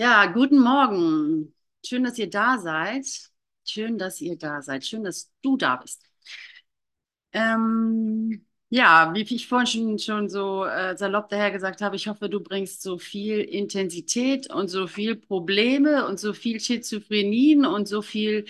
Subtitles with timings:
[0.00, 1.54] Ja, guten Morgen.
[1.84, 3.04] Schön, dass ihr da seid.
[3.66, 4.82] Schön, dass ihr da seid.
[4.86, 6.02] Schön, dass du da bist.
[7.32, 12.30] Ähm, ja, wie ich vorhin schon, schon so äh, salopp daher gesagt habe, ich hoffe,
[12.30, 18.00] du bringst so viel Intensität und so viel Probleme und so viel Schizophrenien und so
[18.02, 18.46] viel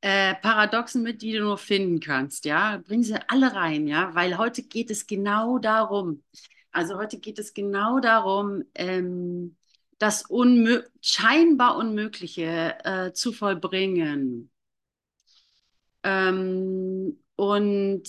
[0.00, 2.44] äh, Paradoxen mit, die du nur finden kannst.
[2.46, 6.24] Ja, bring sie alle rein, ja, weil heute geht es genau darum.
[6.72, 9.56] Also heute geht es genau darum, ähm,
[10.00, 14.50] das Unmö scheinbar Unmögliche äh, zu vollbringen.
[16.02, 18.08] Ähm, und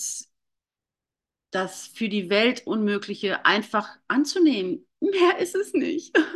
[1.52, 4.88] das für die Welt Unmögliche einfach anzunehmen.
[5.02, 6.18] Mehr ist es nicht.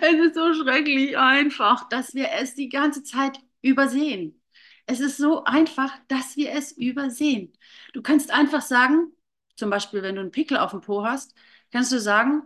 [0.00, 4.42] Es ist so schrecklich einfach, dass wir es die ganze Zeit übersehen.
[4.86, 7.52] Es ist so einfach, dass wir es übersehen.
[7.94, 9.12] Du kannst einfach sagen,
[9.56, 11.34] zum Beispiel, wenn du einen Pickel auf dem Po hast,
[11.72, 12.42] kannst du sagen,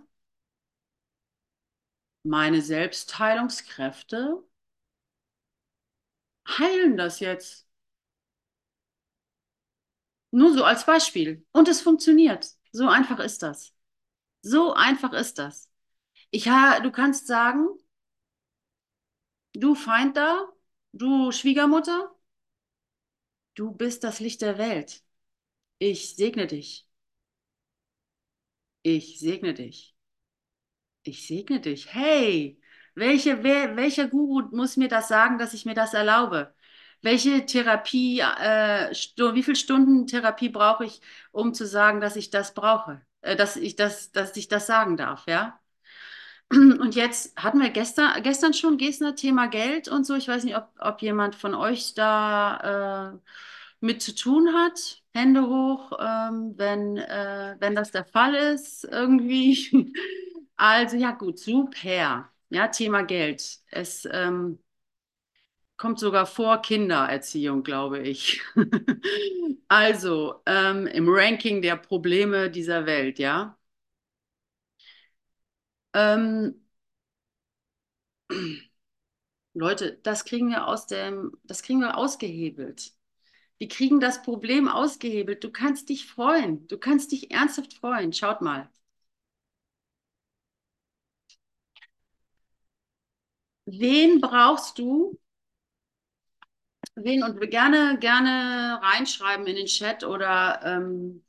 [2.28, 4.42] meine Selbstheilungskräfte
[6.48, 7.69] heilen das jetzt.
[10.30, 11.44] Nur so als Beispiel.
[11.52, 12.47] Und es funktioniert.
[12.72, 13.75] So einfach ist das.
[14.42, 15.70] So einfach ist das.
[16.30, 17.69] Ich du kannst sagen,
[19.55, 20.48] du Feind da,
[20.92, 22.11] du Schwiegermutter,
[23.55, 25.02] du bist das Licht der Welt.
[25.80, 26.89] Ich segne dich.
[28.83, 29.95] Ich segne dich.
[31.09, 31.92] Ich segne dich.
[31.95, 32.61] Hey,
[32.95, 36.55] welche, wer, welcher Guru muss mir das sagen, dass ich mir das erlaube?
[37.01, 41.01] Welche Therapie, äh, wie viele Stunden Therapie brauche ich,
[41.33, 44.97] um zu sagen, dass ich das brauche, äh, dass ich das, dass ich das sagen
[44.98, 45.59] darf, ja?
[46.51, 50.14] Und jetzt hatten wir gestern, gestern schon Gesner Thema Geld und so.
[50.17, 53.19] Ich weiß nicht, ob, ob jemand von euch da äh,
[53.81, 55.03] mit zu tun hat.
[55.14, 59.92] Hände hoch, ähm, wenn, äh, wenn das der Fall ist, irgendwie.
[60.59, 62.31] Also ja gut, super.
[62.51, 63.61] Ja, Thema Geld.
[63.70, 64.59] Es ähm,
[65.77, 68.42] kommt sogar vor Kindererziehung, glaube ich.
[69.70, 73.58] Also ähm, im Ranking der Probleme dieser Welt, ja.
[75.95, 76.55] Ähm,
[79.55, 82.92] Leute, das kriegen wir aus dem, das kriegen wir ausgehebelt.
[83.58, 85.45] Wir kriegen das Problem ausgehebelt.
[85.45, 86.68] Du kannst dich freuen.
[86.68, 88.13] Du kannst dich ernsthaft freuen.
[88.14, 88.70] Schaut mal.
[93.70, 95.17] Wen brauchst du?
[96.96, 101.24] Wen und gerne, gerne reinschreiben in den Chat oder ähm,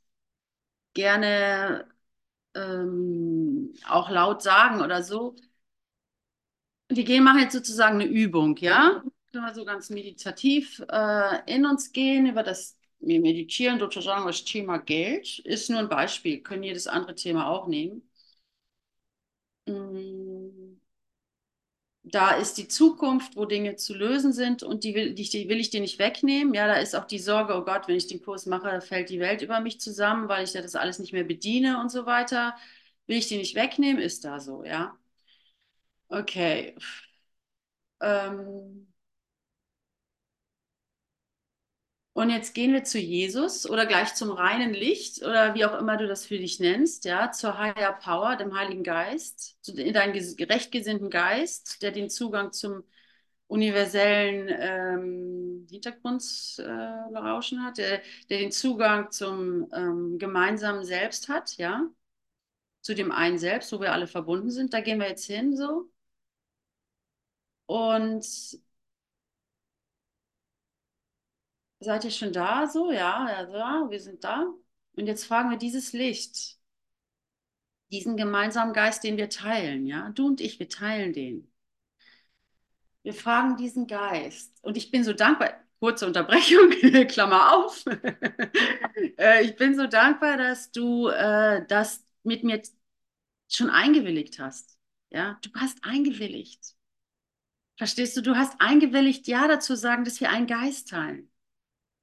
[0.94, 1.88] gerne
[2.54, 5.36] ähm, auch laut sagen oder so.
[6.88, 9.02] Wir gehen, machen jetzt sozusagen eine Übung, ja?
[9.32, 14.44] Können wir so ganz meditativ äh, in uns gehen, über das wir meditieren sozusagen das
[14.44, 15.38] Thema Geld.
[15.40, 18.02] Ist nur ein Beispiel, können jedes andere Thema auch nehmen.
[19.66, 20.29] Mm.
[22.12, 25.60] Da ist die Zukunft, wo Dinge zu lösen sind und die will, die, die will
[25.60, 26.54] ich dir nicht wegnehmen.
[26.54, 29.20] Ja, da ist auch die Sorge, oh Gott, wenn ich den Kurs mache, fällt die
[29.20, 32.56] Welt über mich zusammen, weil ich ja das alles nicht mehr bediene und so weiter.
[33.06, 34.96] Will ich die nicht wegnehmen, ist da so, ja.
[36.10, 36.74] Okay.
[38.00, 38.86] Ähm,
[42.12, 45.96] Und jetzt gehen wir zu Jesus oder gleich zum reinen Licht oder wie auch immer
[45.96, 51.08] du das für dich nennst, ja, zur Higher Power, dem Heiligen Geist, in deinen rechtgesinnten
[51.08, 52.82] Geist, der den Zugang zum
[53.46, 61.88] universellen ähm, Hintergrundrauschen äh, hat, der, der, den Zugang zum ähm, gemeinsamen Selbst hat, ja,
[62.82, 64.74] zu dem einen Selbst, wo wir alle verbunden sind.
[64.74, 65.90] Da gehen wir jetzt hin so.
[67.66, 68.26] Und
[71.80, 72.66] Seid ihr schon da?
[72.66, 74.46] So, ja, ja, wir sind da.
[74.96, 76.58] Und jetzt fragen wir dieses Licht,
[77.90, 81.50] diesen gemeinsamen Geist, den wir teilen, ja, du und ich, wir teilen den.
[83.02, 84.58] Wir fragen diesen Geist.
[84.62, 86.70] Und ich bin so dankbar, kurze Unterbrechung,
[87.08, 87.84] Klammer auf.
[89.18, 92.62] Äh, ich bin so dankbar, dass du äh, das mit mir
[93.48, 94.78] schon eingewilligt hast.
[95.10, 96.74] Ja, du hast eingewilligt.
[97.76, 98.22] Verstehst du?
[98.22, 101.29] Du hast eingewilligt, ja dazu sagen, dass wir einen Geist teilen.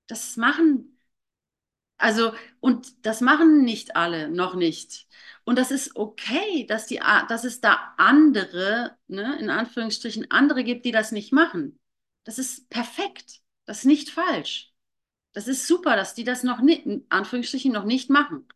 [0.07, 0.97] Das machen,
[1.97, 5.07] also, und das machen nicht alle, noch nicht.
[5.45, 6.97] Und das ist okay, dass, die,
[7.29, 11.79] dass es da andere, ne, in Anführungsstrichen, andere gibt, die das nicht machen.
[12.23, 13.41] Das ist perfekt.
[13.65, 14.71] Das ist nicht falsch.
[15.33, 18.47] Das ist super, dass die das noch nicht, in Anführungsstrichen, noch nicht machen.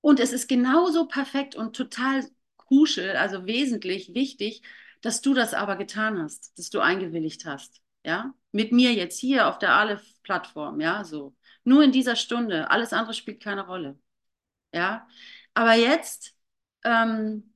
[0.00, 4.62] Und es ist genauso perfekt und total crucial, also wesentlich wichtig,
[5.00, 9.48] dass du das aber getan hast, dass du eingewilligt hast ja, mit mir jetzt hier
[9.48, 11.34] auf der Aleph-Plattform, ja, so.
[11.64, 13.98] Nur in dieser Stunde, alles andere spielt keine Rolle,
[14.74, 15.06] ja.
[15.54, 16.36] Aber jetzt
[16.84, 17.54] ähm,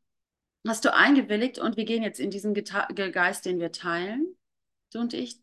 [0.67, 4.37] hast du eingewilligt und wir gehen jetzt in diesen Geta Geist, den wir teilen,
[4.93, 5.41] du und ich.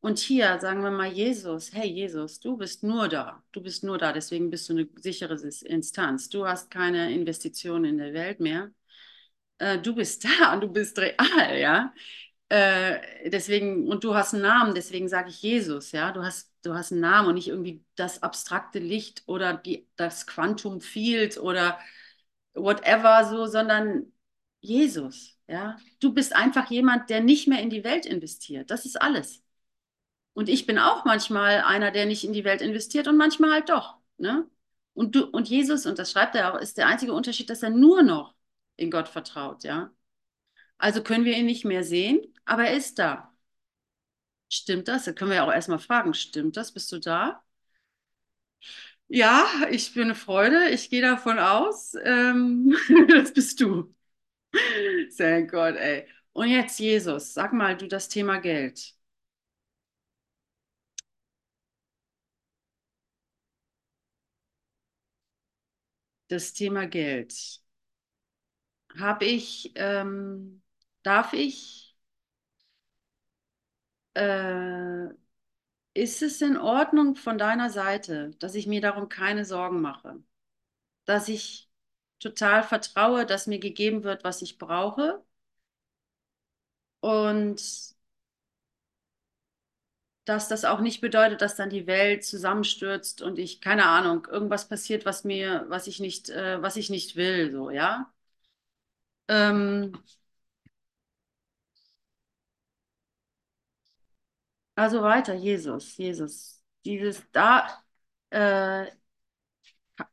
[0.00, 3.98] Und hier sagen wir mal Jesus, hey Jesus, du bist nur da, du bist nur
[3.98, 5.34] da, deswegen bist du eine sichere
[5.66, 6.28] Instanz.
[6.30, 8.72] Du hast keine Investitionen in der Welt mehr.
[9.58, 11.94] Äh, du bist da und du bist real, ja.
[12.50, 16.12] Äh, deswegen, und du hast einen Namen, deswegen sage ich Jesus, ja.
[16.12, 20.26] Du hast, du hast einen Namen und nicht irgendwie das abstrakte Licht oder die, das
[20.26, 21.78] Quantum Field oder
[22.54, 24.12] whatever so, sondern
[24.60, 25.76] Jesus, ja.
[26.00, 28.70] Du bist einfach jemand, der nicht mehr in die Welt investiert.
[28.70, 29.42] Das ist alles.
[30.34, 33.68] Und ich bin auch manchmal einer, der nicht in die Welt investiert und manchmal halt
[33.68, 33.96] doch.
[34.18, 34.48] Ne?
[34.94, 37.70] Und, du, und Jesus, und das schreibt er auch, ist der einzige Unterschied, dass er
[37.70, 38.34] nur noch
[38.76, 39.92] in Gott vertraut, ja.
[40.80, 43.32] Also können wir ihn nicht mehr sehen, aber er ist da.
[44.50, 45.04] Stimmt das?
[45.06, 46.72] Da können wir ja auch erstmal fragen, stimmt das?
[46.72, 47.42] Bist du da?
[49.08, 50.68] Ja, ich bin eine Freude.
[50.70, 51.94] Ich gehe davon aus.
[52.04, 52.74] Ähm,
[53.08, 53.92] das bist du.
[55.16, 56.06] Thank Gott, ey.
[56.32, 58.94] Und jetzt, Jesus, sag mal, du das Thema Geld.
[66.28, 67.60] Das Thema Geld.
[68.98, 70.62] Habe ich, ähm,
[71.02, 71.96] darf ich,
[74.14, 75.06] äh,
[75.94, 80.22] ist es in Ordnung von deiner Seite, dass ich mir darum keine Sorgen mache?
[81.06, 81.70] Dass ich
[82.20, 85.24] total vertraue, dass mir gegeben wird, was ich brauche?
[87.02, 87.60] Und
[90.24, 94.66] dass das auch nicht bedeutet, dass dann die Welt zusammenstürzt und ich, keine Ahnung, irgendwas
[94.68, 98.10] passiert, was mir, was ich nicht, äh, was ich nicht will, so, ja?
[99.28, 99.92] Ähm,
[104.74, 106.62] also weiter, Jesus, Jesus.
[106.84, 107.68] Dieses da
[108.30, 108.86] äh,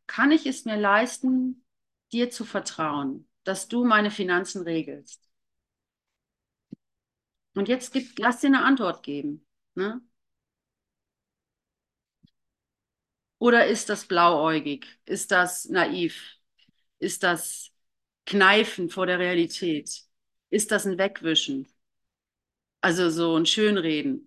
[0.07, 1.63] kann ich es mir leisten,
[2.11, 5.21] dir zu vertrauen, dass du meine Finanzen regelst.
[7.55, 9.45] Und jetzt gib, lass dir eine Antwort geben.
[9.75, 10.01] Ne?
[13.39, 14.87] Oder ist das blauäugig?
[15.05, 16.37] Ist das naiv?
[16.99, 17.71] Ist das
[18.25, 20.03] Kneifen vor der Realität?
[20.49, 21.67] Ist das ein Wegwischen?
[22.81, 24.26] Also so ein Schönreden.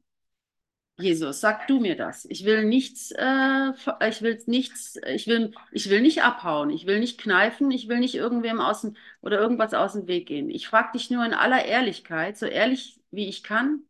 [1.00, 2.24] Jesus, sag du mir das.
[2.26, 3.72] Ich will nichts, äh,
[4.08, 7.98] ich will nichts, ich will, ich will nicht abhauen, ich will nicht kneifen, ich will
[8.00, 10.50] nicht irgendwem außen oder irgendwas aus dem Weg gehen.
[10.50, 13.84] Ich frage dich nur in aller Ehrlichkeit, so ehrlich wie ich kann,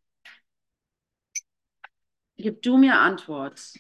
[2.37, 3.75] gib du mir Antwort.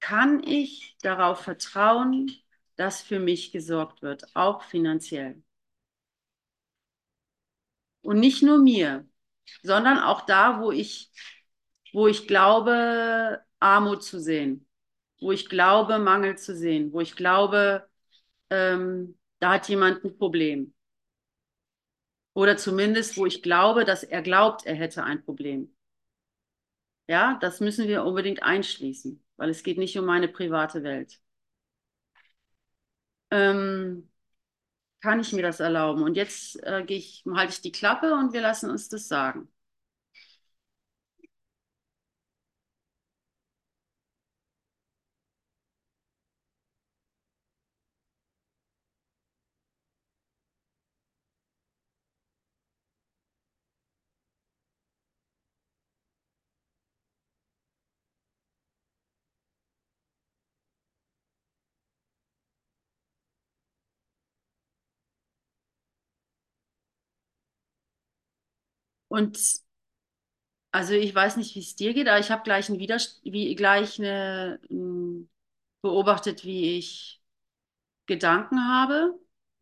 [0.00, 2.30] Kann ich darauf vertrauen,
[2.76, 5.42] dass für mich gesorgt wird, auch finanziell?
[8.02, 9.06] Und nicht nur mir,
[9.62, 11.10] sondern auch da, wo ich,
[11.92, 14.66] wo ich glaube, Armut zu sehen,
[15.20, 17.88] wo ich glaube, Mangel zu sehen, wo ich glaube,
[18.50, 20.74] ähm, da hat jemand ein Problem.
[22.34, 25.74] Oder zumindest, wo ich glaube, dass er glaubt, er hätte ein Problem.
[27.08, 31.20] Ja, das müssen wir unbedingt einschließen, weil es geht nicht um meine private Welt.
[33.30, 34.10] Ähm,
[35.02, 36.02] kann ich mir das erlauben?
[36.04, 39.48] Und jetzt äh, ich, halte ich die Klappe und wir lassen uns das sagen.
[69.12, 69.38] Und
[70.70, 73.98] also ich weiß nicht, wie es dir geht, aber ich habe gleich, ein wie, gleich
[73.98, 75.28] eine, hm,
[75.82, 77.22] beobachtet, wie ich
[78.06, 79.18] Gedanken habe,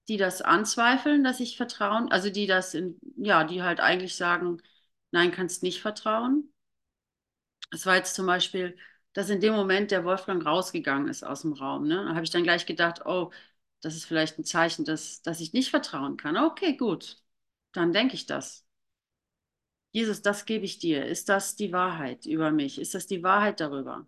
[0.09, 4.62] die das anzweifeln, dass ich vertrauen, also die das, in, ja, die halt eigentlich sagen,
[5.12, 6.52] nein, kannst nicht vertrauen.
[7.71, 8.76] Es war jetzt zum Beispiel,
[9.12, 11.87] dass in dem Moment der Wolfgang rausgegangen ist aus dem Raum.
[11.87, 11.97] Ne?
[12.04, 13.30] Da habe ich dann gleich gedacht, oh,
[13.80, 16.37] das ist vielleicht ein Zeichen, dass, dass ich nicht vertrauen kann.
[16.37, 17.23] Okay, gut,
[17.73, 18.66] dann denke ich das.
[19.92, 21.04] Jesus, das gebe ich dir.
[21.06, 22.78] Ist das die Wahrheit über mich?
[22.80, 24.06] Ist das die Wahrheit darüber?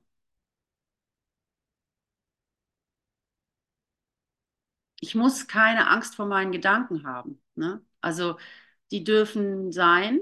[5.00, 7.42] Ich muss keine Angst vor meinen Gedanken haben.
[7.56, 7.84] Ne?
[8.00, 8.36] Also
[8.90, 10.20] die dürfen sein.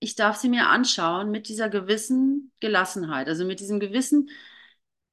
[0.00, 4.28] Ich darf sie mir anschauen mit dieser gewissen Gelassenheit, also mit diesem gewissen,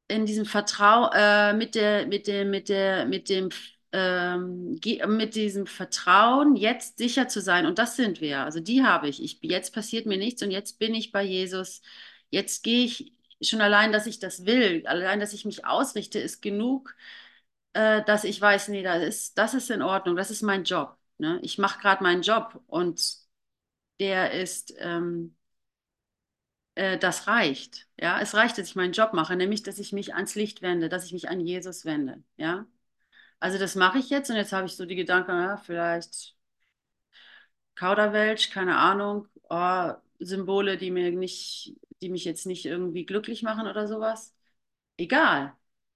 [0.08, 3.50] in diesem Vertrauen, äh, mit der, mit der, mit der, mit dem
[3.94, 7.66] ähm, mit diesem Vertrauen, jetzt sicher zu sein.
[7.66, 8.42] Und das sind wir.
[8.44, 9.22] Also die habe ich.
[9.24, 9.40] ich.
[9.42, 11.82] Jetzt passiert mir nichts und jetzt bin ich bei Jesus.
[12.30, 16.42] Jetzt gehe ich schon allein, dass ich das will, allein, dass ich mich ausrichte, ist
[16.42, 16.96] genug,
[17.74, 20.98] äh, dass ich weiß, nee, das ist, das ist in Ordnung, das ist mein Job.
[21.18, 21.40] Ne?
[21.44, 23.02] Ich mache gerade meinen Job und
[24.00, 25.36] der ist, ähm,
[26.76, 27.88] äh, das reicht.
[28.00, 30.90] Ja, es reicht, dass ich meinen Job mache, nämlich, dass ich mich ans Licht wende,
[30.90, 32.24] dass ich mich an Jesus wende.
[32.38, 32.66] Ja,
[33.42, 36.36] also das mache ich jetzt und jetzt habe ich so die Gedanken, ja, vielleicht
[37.76, 43.68] Kauderwelsch, keine Ahnung, oh, Symbole, die mir nicht, die mich jetzt nicht irgendwie glücklich machen
[43.68, 44.36] oder sowas.
[44.98, 45.56] Egal,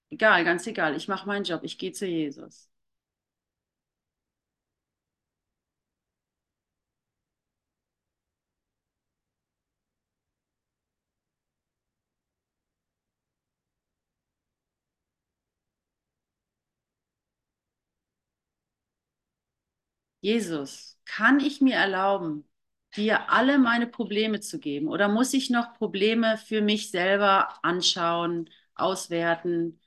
[0.10, 0.96] egal, ganz egal.
[0.96, 2.70] Ich mache meinen Job, ich gehe zu Jesus.
[20.26, 22.48] Jesus, kann ich mir erlauben,
[22.96, 24.88] dir alle meine Probleme zu geben?
[24.88, 29.80] Oder muss ich noch Probleme für mich selber anschauen, auswerten,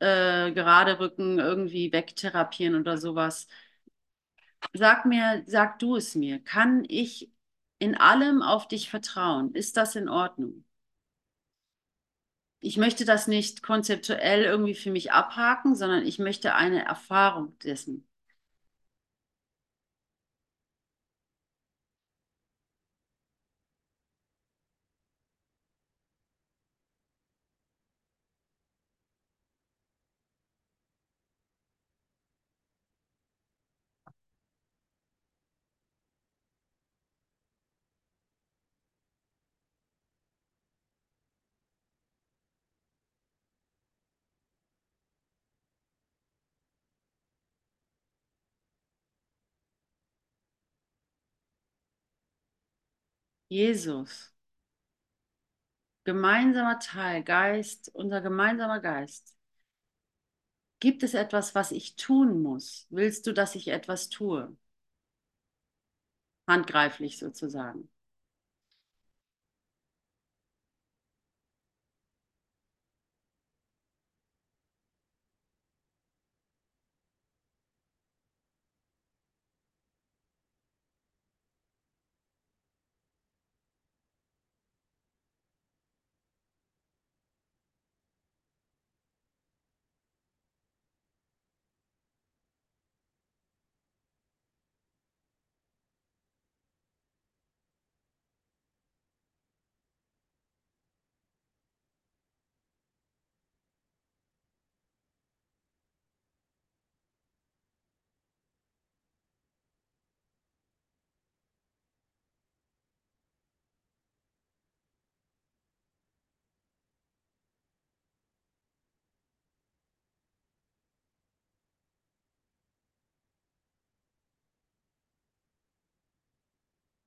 [0.00, 3.48] äh, gerade rücken, irgendwie wegtherapieren oder sowas?
[4.72, 6.40] Sag mir, sag du es mir.
[6.42, 7.30] Kann ich
[7.78, 9.54] in allem auf dich vertrauen?
[9.54, 10.64] Ist das in Ordnung?
[12.60, 18.08] Ich möchte das nicht konzeptuell irgendwie für mich abhaken, sondern ich möchte eine Erfahrung dessen.
[53.50, 54.32] Jesus,
[56.04, 59.34] gemeinsamer Teil, Geist, unser gemeinsamer Geist.
[60.80, 62.86] Gibt es etwas, was ich tun muss?
[62.90, 64.54] Willst du, dass ich etwas tue?
[66.46, 67.88] Handgreiflich sozusagen.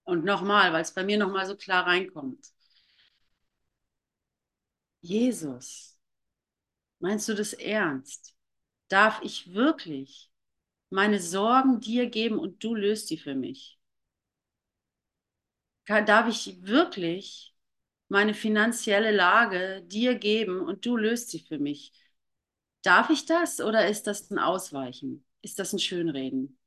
[0.05, 2.48] Und nochmal, weil es bei mir nochmal so klar reinkommt.
[5.03, 5.95] Jesus,
[7.00, 8.36] meinst du das ernst?
[8.89, 10.31] Darf ich wirklich
[10.91, 13.79] meine Sorgen dir geben und du löst die für mich?
[15.88, 17.53] Darf ich wirklich
[18.10, 21.93] meine finanzielle Lage dir geben und du löst sie für mich?
[22.83, 25.25] Darf ich das oder ist das ein Ausweichen?
[25.41, 26.60] Ist das ein Schönreden?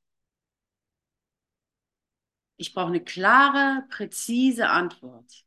[2.59, 5.47] Ich brauche eine klare, präzise Antwort.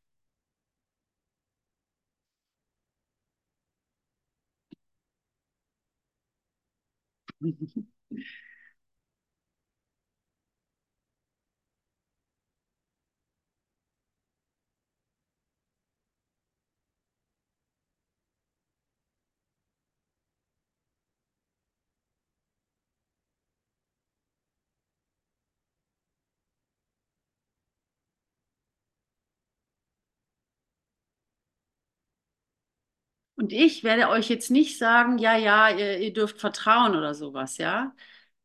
[33.40, 37.58] Und ich werde euch jetzt nicht sagen, ja, ja, ihr, ihr dürft vertrauen oder sowas,
[37.58, 37.96] ja,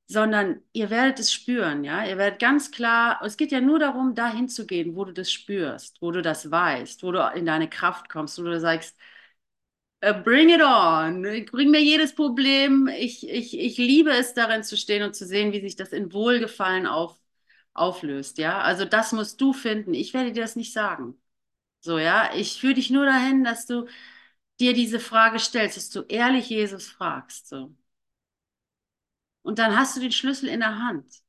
[0.06, 2.06] sondern ihr werdet es spüren, ja.
[2.06, 5.32] Ihr werdet ganz klar, es geht ja nur darum, dahin zu gehen, wo du das
[5.32, 8.96] spürst, wo du das weißt, wo du in deine Kraft kommst, wo du sagst,
[10.00, 12.88] äh, bring it on, bring mir jedes Problem.
[12.88, 16.12] Ich, ich, ich liebe es, darin zu stehen und zu sehen, wie sich das in
[16.12, 17.16] Wohlgefallen auf,
[17.74, 18.60] auflöst, ja.
[18.60, 19.94] Also das musst du finden.
[19.94, 21.20] Ich werde dir das nicht sagen.
[21.80, 22.34] So, ja.
[22.36, 23.86] Ich führe dich nur dahin, dass du
[24.60, 27.48] dir diese Frage stellst, dass du ehrlich Jesus fragst.
[27.48, 27.74] So.
[29.42, 31.22] Und dann hast du den Schlüssel in der Hand.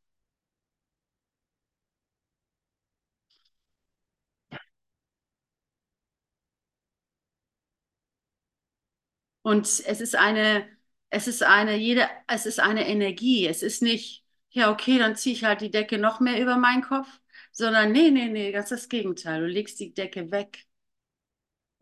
[9.41, 10.67] Und es ist eine,
[11.09, 13.47] Es ist eine, jede, es ist eine Energie.
[13.47, 16.81] Es ist nicht, ja, okay, dann ziehe ich halt die Decke noch mehr über meinen
[16.81, 17.07] Kopf,
[17.51, 19.41] sondern nee, nee, nee, ganz das Gegenteil.
[19.41, 20.65] Du legst die Decke weg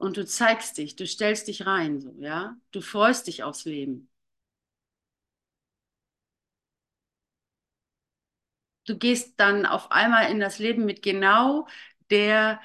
[0.03, 2.57] und du zeigst dich, du stellst dich rein, so, ja.
[2.71, 4.09] Du freust dich aufs Leben.
[8.85, 11.67] Du gehst dann auf einmal in das Leben mit genau
[12.09, 12.59] der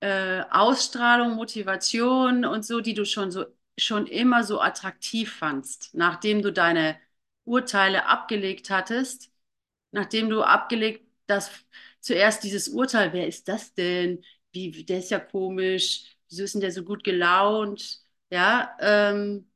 [0.00, 3.46] äh, Ausstrahlung, Motivation und so, die du schon so
[3.78, 6.98] schon immer so attraktiv fandst, nachdem du deine
[7.44, 9.30] Urteile abgelegt hattest,
[9.92, 11.50] nachdem du abgelegt, dass
[12.00, 14.24] zuerst dieses Urteil, wer ist das denn?
[14.52, 18.02] Wie, der ist ja komisch, wieso ist denn der so gut gelaunt?
[18.30, 19.48] Ja, ähm,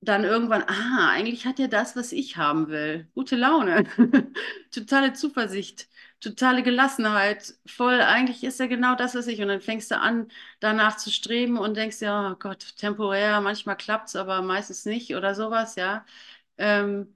[0.00, 3.08] dann irgendwann, ah, eigentlich hat er das, was ich haben will.
[3.14, 3.84] Gute Laune,
[4.70, 5.88] totale Zuversicht,
[6.20, 9.40] totale Gelassenheit, voll, eigentlich ist er genau das, was ich.
[9.42, 10.28] Und dann fängst du an,
[10.60, 15.14] danach zu streben und denkst ja, oh Gott, temporär, manchmal klappt es, aber meistens nicht
[15.16, 16.04] oder sowas, ja.
[16.58, 17.15] Ähm,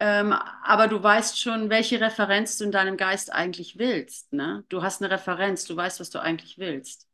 [0.00, 4.64] ähm, aber du weißt schon, welche Referenz du in deinem Geist eigentlich willst, ne?
[4.68, 7.06] Du hast eine Referenz, du weißt, was du eigentlich willst.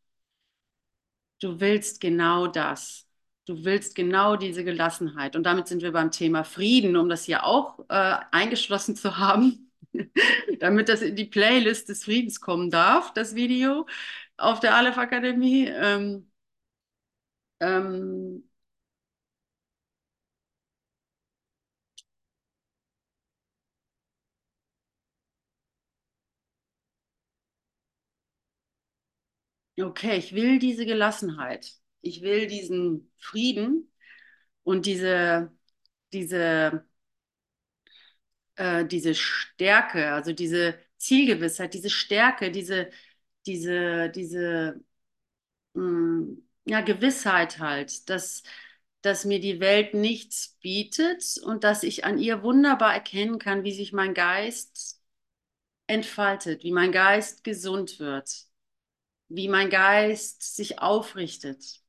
[1.41, 3.09] Du willst genau das.
[3.47, 5.35] Du willst genau diese Gelassenheit.
[5.35, 9.73] Und damit sind wir beim Thema Frieden, um das hier auch äh, eingeschlossen zu haben,
[10.61, 13.87] damit das in die Playlist des Friedens kommen darf, das Video
[14.37, 15.67] auf der Aleph Akademie.
[15.69, 16.31] Ähm,
[17.61, 18.45] ähm,
[29.83, 31.73] okay, ich will diese Gelassenheit.
[32.01, 33.93] Ich will diesen Frieden
[34.65, 35.53] und diese,
[36.13, 36.85] diese
[38.57, 42.91] äh, diese Stärke, also diese Zielgewissheit, diese Stärke, diese,
[43.47, 44.81] diese, diese
[45.75, 48.43] mh, mm, ja, Gewissheit halt, dass,
[49.03, 53.73] dass mir die Welt nichts bietet und dass ich an ihr wunderbar erkennen kann, wie
[53.73, 55.03] sich mein Geist
[55.87, 58.47] entfaltet, wie mein Geist gesund wird,
[59.35, 61.81] wie mein Geist sich aufrichtet.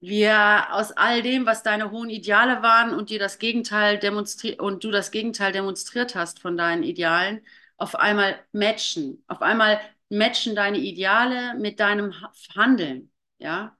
[0.00, 4.84] Wir aus all dem, was deine hohen Ideale waren und dir das Gegenteil demonstriert und
[4.84, 7.44] du das Gegenteil demonstriert hast von deinen Idealen,
[7.78, 9.24] auf einmal matchen.
[9.28, 12.14] Auf einmal matchen deine Ideale mit deinem
[12.54, 13.76] Handeln, ja,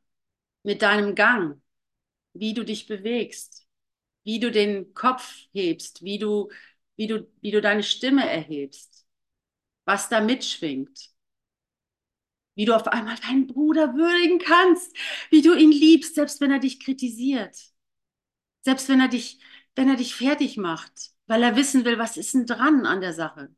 [0.62, 1.60] mit deinem Gang,
[2.32, 3.66] wie du dich bewegst,
[4.24, 6.50] wie du den Kopf hebst, wie du,
[6.96, 9.06] wie du, wie du deine Stimme erhebst,
[9.84, 11.13] was da mitschwingt
[12.54, 14.96] wie du auf einmal deinen Bruder würdigen kannst,
[15.30, 17.56] wie du ihn liebst, selbst wenn er dich kritisiert,
[18.62, 19.38] selbst wenn er dich,
[19.76, 23.12] wenn er dich fertig macht, weil er wissen will, was ist denn dran an der
[23.12, 23.54] Sache.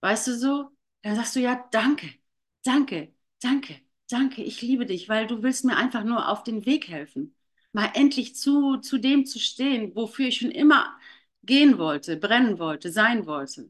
[0.00, 0.70] Weißt du so?
[1.02, 2.08] Dann sagst du ja, danke,
[2.64, 6.88] danke, danke, danke, ich liebe dich, weil du willst mir einfach nur auf den Weg
[6.88, 7.34] helfen.
[7.72, 10.96] Mal endlich zu, zu dem zu stehen, wofür ich schon immer
[11.42, 13.68] gehen wollte, brennen wollte, sein wollte.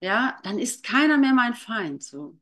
[0.00, 2.38] Ja, dann ist keiner mehr mein Feind, so.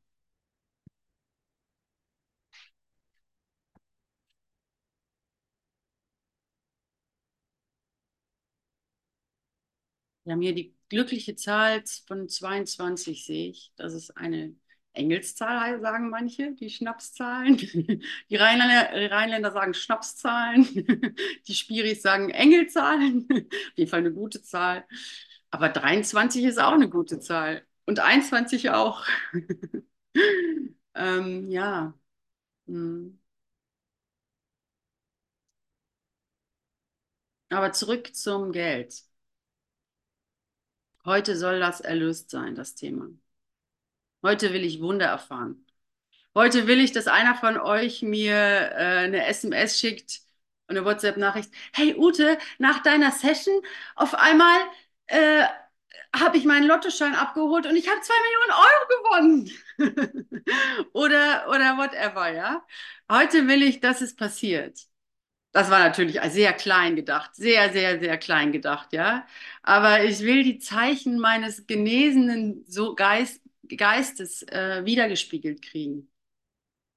[10.24, 13.72] Wir haben hier die glückliche Zahl von 22, sehe ich.
[13.76, 14.54] Das ist eine
[14.92, 17.56] Engelszahl, sagen manche, die Schnapszahlen.
[18.30, 20.66] Die Rheinländer, die Rheinländer sagen Schnapszahlen.
[21.48, 23.26] Die Spiris sagen Engelzahlen.
[23.30, 24.85] Auf jeden Fall eine gute Zahl.
[25.50, 27.66] Aber 23 ist auch eine gute Zahl.
[27.87, 29.04] Und 21 auch.
[30.94, 31.94] ähm, ja.
[32.66, 33.20] Hm.
[37.50, 39.04] Aber zurück zum Geld.
[41.04, 43.08] Heute soll das erlöst sein, das Thema.
[44.22, 45.66] Heute will ich Wunder erfahren.
[46.34, 50.20] Heute will ich, dass einer von euch mir äh, eine SMS schickt,
[50.68, 51.50] eine WhatsApp-Nachricht.
[51.72, 53.60] Hey Ute, nach deiner Session
[53.96, 54.58] auf einmal
[55.06, 55.44] äh,
[56.16, 60.86] habe ich meinen Lottoschein abgeholt und ich habe zwei Millionen Euro gewonnen.
[60.92, 62.66] oder, oder whatever, ja.
[63.10, 64.78] Heute will ich, dass es passiert.
[65.52, 69.26] Das war natürlich sehr klein gedacht, sehr, sehr, sehr klein gedacht, ja.
[69.62, 73.42] Aber ich will die Zeichen meines genesenen so Geist,
[73.76, 76.10] Geistes äh, wiedergespiegelt kriegen.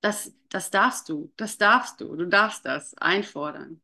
[0.02, 3.82] Das, das darfst du, das darfst du, du darfst das einfordern.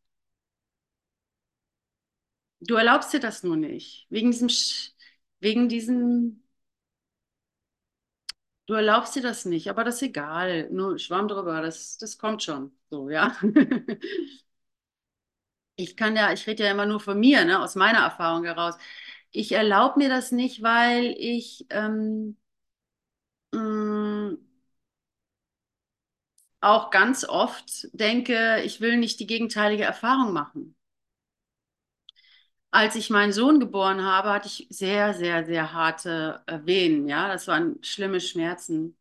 [2.59, 4.49] Du erlaubst dir das nur nicht, wegen diesem,
[5.39, 6.43] wegen diesem,
[8.67, 12.43] du erlaubst dir das nicht, aber das ist egal, nur Schwamm drüber, das, das kommt
[12.43, 13.35] schon, so, ja.
[15.75, 18.75] ich kann ja, ich rede ja immer nur von mir, ne, aus meiner Erfahrung heraus.
[19.31, 22.37] Ich erlaube mir das nicht, weil ich ähm,
[23.53, 24.37] mh, mm,
[26.59, 30.75] auch ganz oft denke, ich will nicht die gegenteilige Erfahrung machen.
[32.71, 37.07] Als ich meinen Sohn geboren habe, hatte ich sehr, sehr, sehr harte äh, Wehen.
[37.07, 38.97] Ja, das waren schlimme Schmerzen.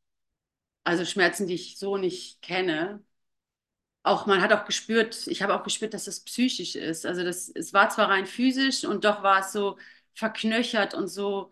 [0.84, 3.04] Also Schmerzen, die ich so nicht kenne.
[4.02, 7.04] Auch man hat auch gespürt, ich habe auch gespürt, dass das psychisch ist.
[7.06, 9.78] Also das, es war zwar rein physisch und doch war es so
[10.14, 11.50] verknöchert und so,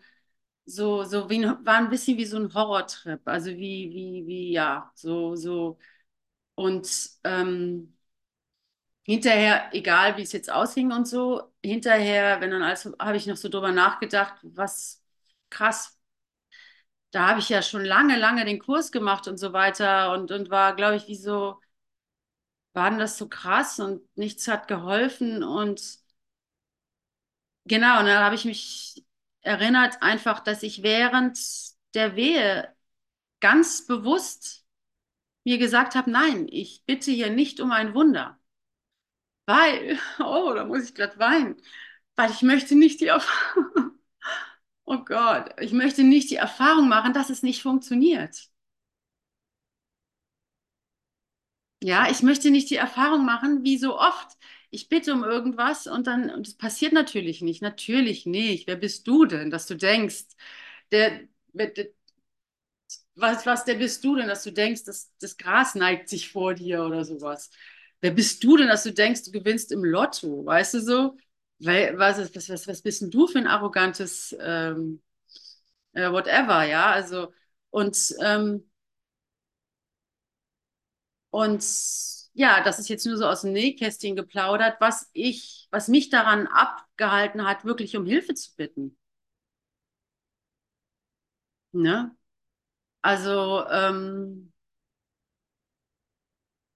[0.65, 3.21] so, so wie, war ein bisschen wie so ein Horrortrip.
[3.27, 5.79] Also wie, wie, wie, ja, so, so.
[6.55, 6.89] Und
[7.25, 7.95] ähm,
[9.03, 13.37] hinterher, egal wie es jetzt ausging und so, hinterher, wenn dann alles, habe ich noch
[13.37, 15.03] so drüber nachgedacht, was
[15.49, 15.97] krass.
[17.11, 20.49] Da habe ich ja schon lange, lange den Kurs gemacht und so weiter und, und
[20.51, 21.59] war, glaube ich, wie so,
[22.73, 25.99] war das so krass und nichts hat geholfen und
[27.65, 29.05] genau, und dann habe ich mich
[29.41, 31.39] erinnert einfach, dass ich während
[31.93, 32.73] der Wehe
[33.39, 34.65] ganz bewusst
[35.45, 38.39] mir gesagt habe, nein, ich bitte hier nicht um ein Wunder.
[39.45, 41.57] Weil, oh, da muss ich gerade weinen,
[42.15, 43.99] weil ich möchte nicht die Erfahrung,
[44.85, 48.49] oh Gott, ich möchte nicht die Erfahrung machen, dass es nicht funktioniert.
[51.81, 54.37] Ja, ich möchte nicht die Erfahrung machen, wie so oft.
[54.69, 57.61] Ich bitte um irgendwas und dann, und es passiert natürlich nicht.
[57.61, 58.67] Natürlich nicht.
[58.67, 60.25] Wer bist du denn, dass du denkst,
[60.91, 61.21] der,
[61.53, 61.87] der
[63.15, 66.53] was, was, der bist du denn, dass du denkst, dass das Gras neigt sich vor
[66.53, 67.49] dir oder sowas?
[68.01, 70.45] Wer bist du denn, dass du denkst, du gewinnst im Lotto?
[70.45, 71.17] Weißt du so?
[71.59, 75.01] Weil, was, was, was, was bist denn du für ein arrogantes ähm,
[75.93, 76.91] äh, whatever, ja?
[76.91, 77.33] Also,
[77.71, 78.68] und, ähm,
[81.31, 81.63] und
[82.33, 86.47] ja, das ist jetzt nur so aus dem Nähkästchen geplaudert, was ich, was mich daran
[86.47, 88.97] abgehalten hat, wirklich um Hilfe zu bitten.
[91.73, 92.11] Ne?
[93.03, 94.53] Also, ähm,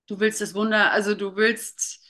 [0.08, 2.02] du willst das Wunder, also du willst,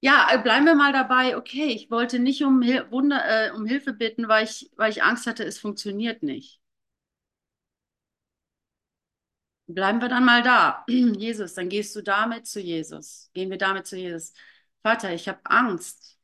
[0.00, 3.92] ja, bleiben wir mal dabei, okay, ich wollte nicht um, Hil Wunder, äh, um Hilfe
[3.92, 6.60] bitten, weil ich, weil ich Angst hatte, es funktioniert nicht.
[9.66, 10.84] Bleiben wir dann mal da.
[10.88, 13.30] Jesus, dann gehst du damit zu Jesus.
[13.32, 14.32] Gehen wir damit zu Jesus.
[14.82, 16.18] Vater, ich habe Angst,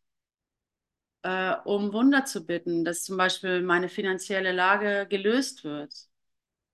[1.22, 5.94] äh, um Wunder zu bitten, dass zum Beispiel meine finanzielle Lage gelöst wird,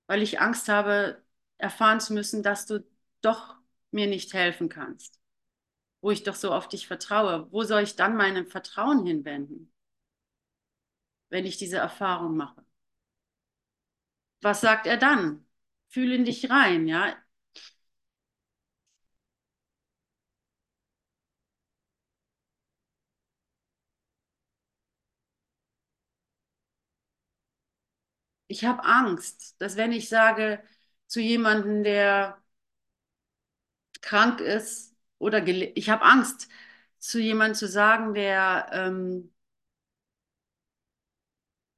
[0.09, 1.23] weil ich Angst habe,
[1.59, 2.85] erfahren zu müssen, dass du
[3.23, 3.57] doch
[3.93, 5.21] mir nicht helfen kannst,
[6.03, 7.51] wo ich doch so auf dich vertraue.
[7.53, 9.73] Wo soll ich dann mein Vertrauen hinwenden,
[11.29, 12.65] wenn ich diese Erfahrung mache?
[14.41, 15.46] Was sagt er dann?
[15.89, 17.17] Fühl in dich rein, ja.
[28.49, 30.63] Ich habe Angst, dass wenn ich sage
[31.07, 32.41] zu jemandem, der
[34.03, 36.49] krank ist oder ich habe Angst,
[36.99, 39.33] zu jemandem zu sagen, der ähm,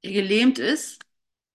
[0.01, 0.99] gelähmt ist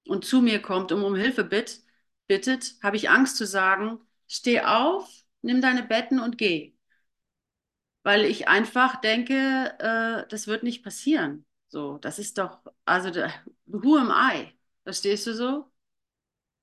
[0.08, 1.83] und zu mir kommt und um Hilfe bitt,
[2.26, 5.08] bittet, habe ich Angst zu sagen, steh auf,
[5.42, 6.74] nimm deine Betten und geh.
[8.02, 11.46] Weil ich einfach denke, äh, das wird nicht passieren.
[11.68, 13.10] So, das ist doch, also,
[13.66, 14.52] who am I?
[14.84, 15.70] Verstehst du so?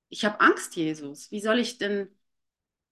[0.09, 1.31] Ich habe Angst, Jesus.
[1.31, 2.09] Wie soll ich denn,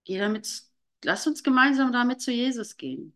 [0.05, 0.63] geh damit,
[1.03, 3.15] lass uns gemeinsam damit zu Jesus gehen.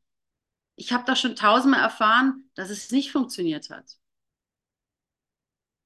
[0.75, 3.97] Ich habe da schon tausendmal erfahren, dass es nicht funktioniert hat.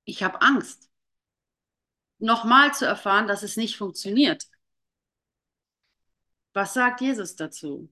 [0.06, 0.87] Ich habe Angst,
[2.20, 4.48] nochmal zu erfahren, dass es nicht funktioniert.
[6.54, 7.90] Was sagt Jesus dazu?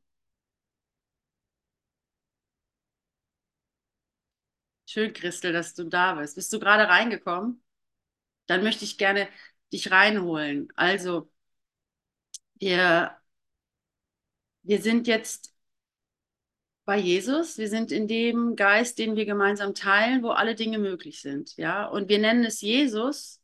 [4.88, 6.36] Schön, Christel, dass du da bist.
[6.36, 7.62] Bist du gerade reingekommen?
[8.48, 9.28] Dann möchte ich gerne
[9.74, 10.70] dich reinholen.
[10.76, 11.30] Also,
[12.56, 13.18] wir,
[14.64, 15.54] wir sind jetzt
[16.86, 17.58] bei Jesus.
[17.58, 21.58] Wir sind in dem Geist, den wir gemeinsam teilen, wo alle Dinge möglich sind.
[21.58, 23.42] Ja, und wir nennen es Jesus,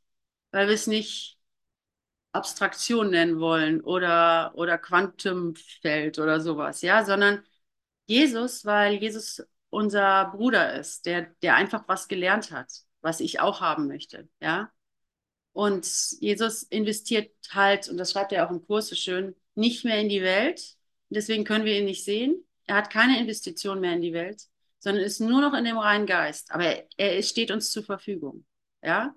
[0.52, 1.38] weil wir es nicht
[2.34, 7.44] Abstraktion nennen wollen oder, oder Quantumfeld oder sowas, ja, sondern
[8.08, 13.62] Jesus, weil Jesus unser Bruder ist, der, der einfach was gelernt hat, was ich auch
[13.62, 14.72] haben möchte, ja.
[15.54, 15.86] Und
[16.20, 20.10] Jesus investiert halt, und das schreibt er auch im Kurs so schön, nicht mehr in
[20.10, 20.76] die Welt.
[21.10, 22.46] Deswegen können wir ihn nicht sehen.
[22.66, 24.44] Er hat keine Investition mehr in die Welt,
[24.80, 26.52] sondern ist nur noch in dem reinen Geist.
[26.52, 28.46] Aber er, er steht uns zur Verfügung.
[28.82, 29.14] Ja?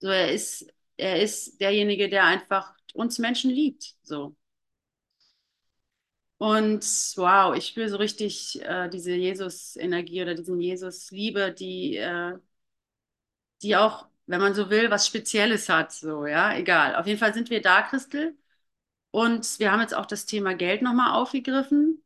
[0.00, 3.96] So, er ist, er ist derjenige, der einfach uns Menschen liebt.
[4.02, 4.36] So.
[6.38, 6.82] Und
[7.16, 12.38] wow, ich spüre so richtig äh, diese Jesus-Energie oder diesen Jesus-Liebe, die, äh,
[13.62, 15.92] die auch, wenn man so will, was Spezielles hat.
[15.92, 16.96] So, ja, egal.
[16.96, 18.36] Auf jeden Fall sind wir da, Christel.
[19.12, 22.04] Und wir haben jetzt auch das Thema Geld nochmal aufgegriffen,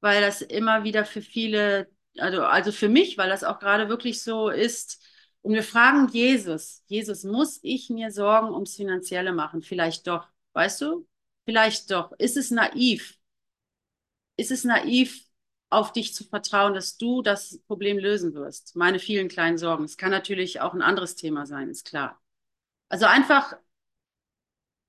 [0.00, 4.22] weil das immer wieder für viele, also, also für mich, weil das auch gerade wirklich
[4.22, 5.02] so ist.
[5.46, 9.62] Und wir fragen Jesus, Jesus, muss ich mir Sorgen ums Finanzielle machen?
[9.62, 11.06] Vielleicht doch, weißt du?
[11.44, 12.10] Vielleicht doch.
[12.18, 13.16] Ist es naiv?
[14.36, 15.24] Ist es naiv,
[15.70, 18.74] auf dich zu vertrauen, dass du das Problem lösen wirst?
[18.74, 19.84] Meine vielen kleinen Sorgen.
[19.84, 22.20] Es kann natürlich auch ein anderes Thema sein, ist klar.
[22.88, 23.56] Also einfach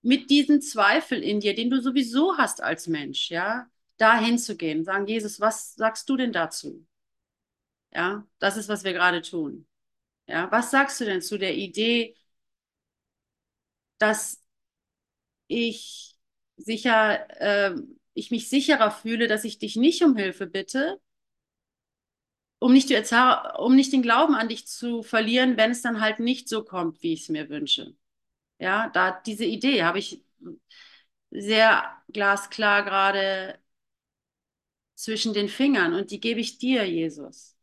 [0.02, 5.06] mit diesem Zweifel in dir, den du sowieso hast als Mensch, ja, da hinzugehen, sagen,
[5.06, 6.84] Jesus, was sagst du denn dazu?
[7.94, 9.68] Ja, das ist, was wir gerade tun.
[10.28, 12.16] Ja, was sagst du denn zu der Idee,
[14.00, 14.42] dass
[15.48, 16.16] ich
[16.58, 17.76] sicher, äh,
[18.14, 21.00] ich mich sicherer fühle, dass ich dich nicht um Hilfe bitte,
[22.60, 22.92] um nicht,
[23.60, 27.02] um nicht den Glauben an dich zu verlieren, wenn es dann halt nicht so kommt,
[27.04, 27.96] wie ich es mir wünsche.
[28.60, 30.24] Ja, da diese Idee habe ich
[31.32, 33.60] sehr glasklar gerade
[34.96, 37.57] zwischen den Fingern und die gebe ich dir, Jesus.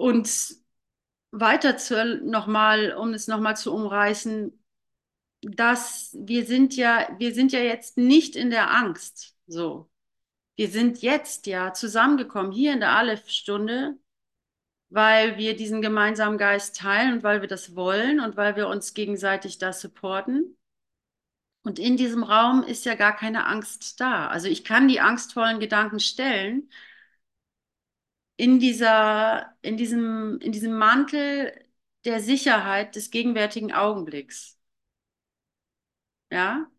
[0.00, 0.56] Und
[1.30, 4.58] weiter zu, nochmal, um es nochmal zu umreißen,
[5.42, 9.90] dass wir sind ja, wir sind ja jetzt nicht in der Angst, so.
[10.56, 13.98] Wir sind jetzt ja zusammengekommen hier in der Aleph-Stunde,
[14.88, 18.94] weil wir diesen gemeinsamen Geist teilen und weil wir das wollen und weil wir uns
[18.94, 20.56] gegenseitig da supporten.
[21.62, 24.28] Und in diesem Raum ist ja gar keine Angst da.
[24.28, 26.70] Also ich kann die angstvollen Gedanken stellen
[28.40, 31.52] in dieser, in diesem, in diesem Mantel
[32.06, 34.58] der Sicherheit des gegenwärtigen Augenblicks.
[36.30, 36.70] Ja?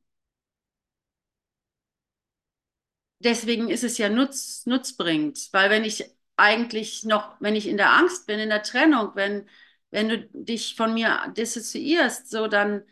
[3.20, 6.06] Deswegen ist es ja nutz, nutzbringend, weil wenn ich
[6.38, 9.48] eigentlich noch, wenn ich in der Angst bin, in der Trennung, wenn,
[9.92, 12.84] wenn du dich von mir dissoziierst, so dann,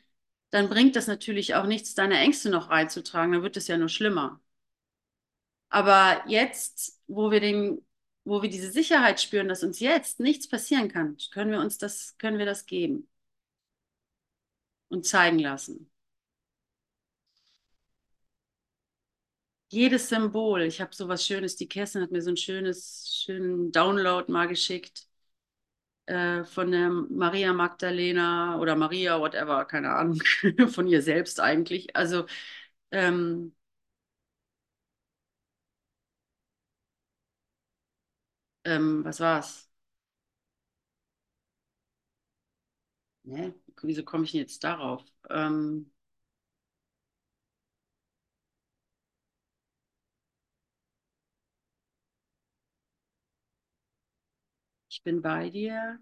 [0.52, 3.90] dann bringt das natürlich auch nichts, deine Ängste noch reinzutragen, dann wird es ja nur
[3.90, 4.40] schlimmer.
[5.70, 7.86] Aber jetzt, wo wir den,
[8.30, 12.18] wo wir diese Sicherheit spüren, dass uns jetzt nichts passieren kann, können wir uns das,
[12.18, 13.08] können wir das geben
[14.90, 15.90] und zeigen lassen.
[19.72, 23.72] Jedes Symbol, ich habe so was Schönes, die Kerstin hat mir so ein schönes, schönen
[23.72, 25.08] Download mal geschickt
[26.08, 30.22] äh, von der Maria Magdalena oder Maria, whatever, keine Ahnung,
[30.70, 31.96] von ihr selbst eigentlich.
[31.96, 32.26] Also
[32.92, 33.56] ähm,
[38.70, 39.70] ähm, was war's?
[43.24, 43.54] Ne?
[43.82, 45.04] Wieso komme ich denn jetzt darauf?
[45.30, 45.92] Ähm,
[54.90, 56.00] ich bin bei dir.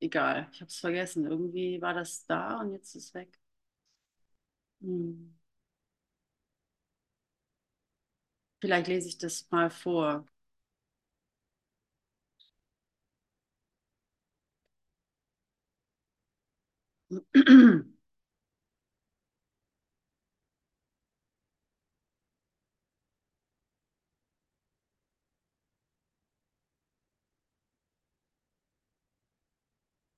[0.00, 1.24] Egal, ich habe es vergessen.
[1.26, 3.38] Irgendwie war das da und jetzt ist es weg.
[4.80, 5.37] Hm.
[8.60, 10.24] Vielleicht lese ich das mal vor.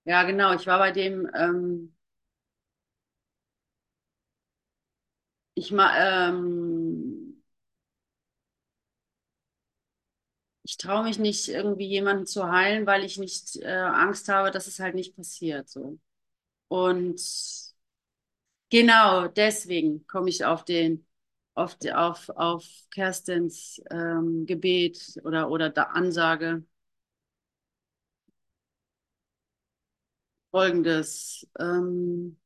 [0.04, 0.54] Ja, genau.
[0.54, 1.94] Ich war bei dem, ähm,
[5.54, 5.86] ich ma,
[6.28, 6.69] ähm,
[10.70, 14.68] ich traue mich nicht, irgendwie jemanden zu heilen, weil ich nicht äh, Angst habe, dass
[14.68, 15.68] es halt nicht passiert.
[15.68, 15.98] So.
[16.68, 17.20] Und
[18.70, 21.06] genau deswegen komme ich auf den,
[21.54, 26.64] auf, auf, auf Kerstins ähm, Gebet oder, oder Ansage.
[30.50, 31.46] Folgendes.
[31.58, 32.36] Ähm,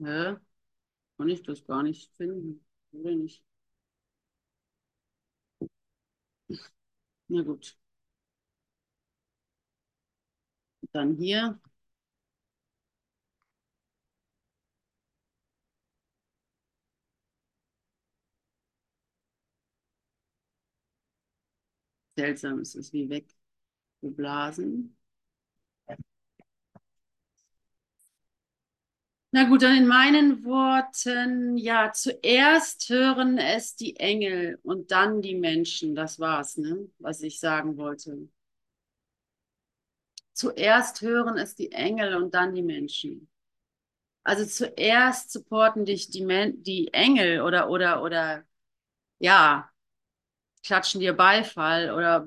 [0.00, 0.36] hä?
[1.18, 2.64] Kann ich das gar nicht finden?
[2.92, 3.44] Oder nicht?
[7.28, 7.76] Na gut.
[10.92, 11.58] Dann hier.
[22.16, 23.08] Seltsam, es ist wie
[24.02, 24.96] weggeblasen.
[29.32, 35.36] Na gut, dann in meinen Worten, ja, zuerst hören es die Engel und dann die
[35.36, 35.94] Menschen.
[35.94, 38.28] Das war's, ne, was ich sagen wollte.
[40.32, 43.28] zuerst hören es die Engel und dann die Menschen.
[44.24, 48.44] Also zuerst supporten dich die, Men die Engel oder, oder, oder,
[49.20, 49.70] ja,
[50.64, 52.26] klatschen dir Beifall oder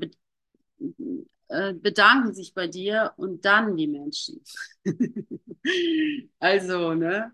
[1.54, 4.44] äh, bedanken sich bei dir und dann die Menschen.
[6.40, 7.32] also, ne?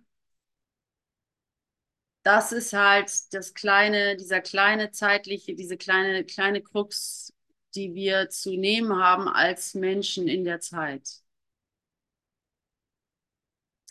[2.23, 7.33] Das ist halt das kleine, dieser kleine zeitliche, diese kleine, kleine Krux,
[7.75, 11.21] die wir zu nehmen haben als Menschen in der Zeit.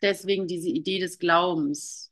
[0.03, 2.08] Deswegen diese Idee des Glaubens.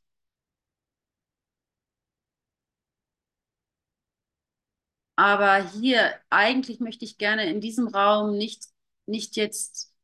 [5.17, 8.67] Aber hier, eigentlich möchte ich gerne in diesem Raum nicht,
[9.07, 9.95] nicht jetzt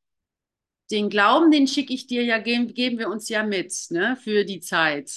[0.91, 4.45] den Glauben, den schicke ich dir ja, geben, geben wir uns ja mit, ne, für
[4.45, 5.11] die Zeit.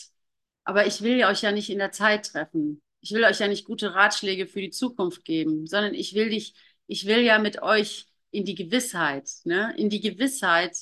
[0.63, 2.81] Aber ich will euch ja nicht in der Zeit treffen.
[3.01, 6.55] Ich will euch ja nicht gute Ratschläge für die Zukunft geben, sondern ich will dich,
[6.88, 10.77] ich will ja mit euch in die Gewissheit, ne, in die Gewissheit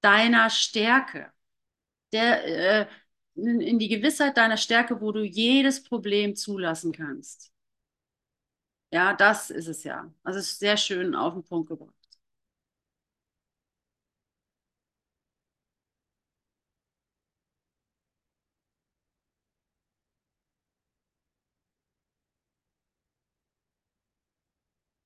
[0.00, 1.32] deiner Stärke,
[2.12, 2.86] der, äh,
[3.36, 7.51] in die Gewissheit deiner Stärke, wo du jedes Problem zulassen kannst.
[8.92, 10.12] Ja, das ist es ja.
[10.22, 11.94] Also es ist sehr schön auf den Punkt gebracht.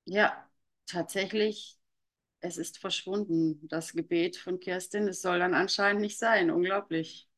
[0.05, 0.49] Ja,
[0.85, 1.77] tatsächlich,
[2.41, 5.07] es ist verschwunden, das Gebet von Kerstin.
[5.09, 6.51] Es soll dann anscheinend nicht sein.
[6.51, 7.29] Unglaublich.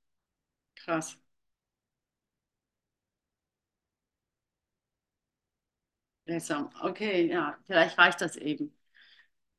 [0.75, 1.17] Krass.
[6.29, 6.69] Seltsam.
[6.81, 8.73] Okay, ja, vielleicht reicht das eben.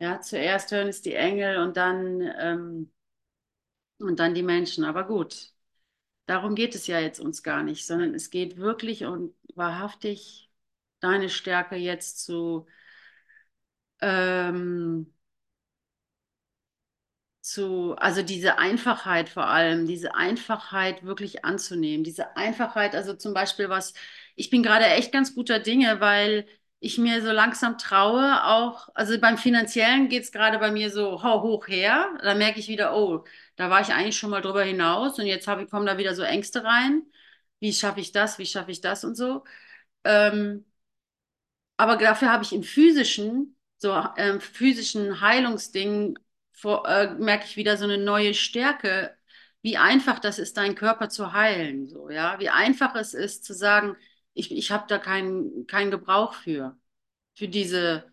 [0.01, 2.93] Ja, zuerst hören es die Engel und dann, ähm,
[3.99, 4.85] und dann die Menschen.
[4.85, 5.53] Aber gut,
[6.27, 10.51] darum geht es ja jetzt uns gar nicht, sondern es geht wirklich und wahrhaftig
[11.01, 12.67] deine Stärke jetzt zu
[14.01, 15.07] ähm,
[17.41, 23.69] zu, also diese Einfachheit vor allem, diese Einfachheit wirklich anzunehmen, diese Einfachheit, also zum Beispiel
[23.71, 23.95] was,
[24.37, 26.47] ich bin gerade echt ganz guter Dinge, weil
[26.81, 31.23] ich mir so langsam traue, auch, also beim Finanziellen geht es gerade bei mir so
[31.23, 33.25] hoch her, da merke ich wieder, oh,
[33.57, 36.23] da war ich eigentlich schon mal drüber hinaus und jetzt ich, kommen da wieder so
[36.23, 37.03] Ängste rein,
[37.61, 39.45] wie schaffe ich das, wie schaffe ich das und so.
[40.05, 40.65] Ähm,
[41.77, 46.19] aber dafür habe ich im physischen, so ähm, physischen Heilungsdingen,
[46.53, 49.17] vor, äh, merke ich wieder so eine neue Stärke,
[49.63, 51.89] wie einfach das ist, deinen Körper zu heilen.
[51.89, 52.39] So, ja?
[52.39, 53.97] Wie einfach es ist zu sagen,
[54.35, 56.79] ich, ich habe da keinen keinen Gebrauch für,
[57.35, 58.13] für diese,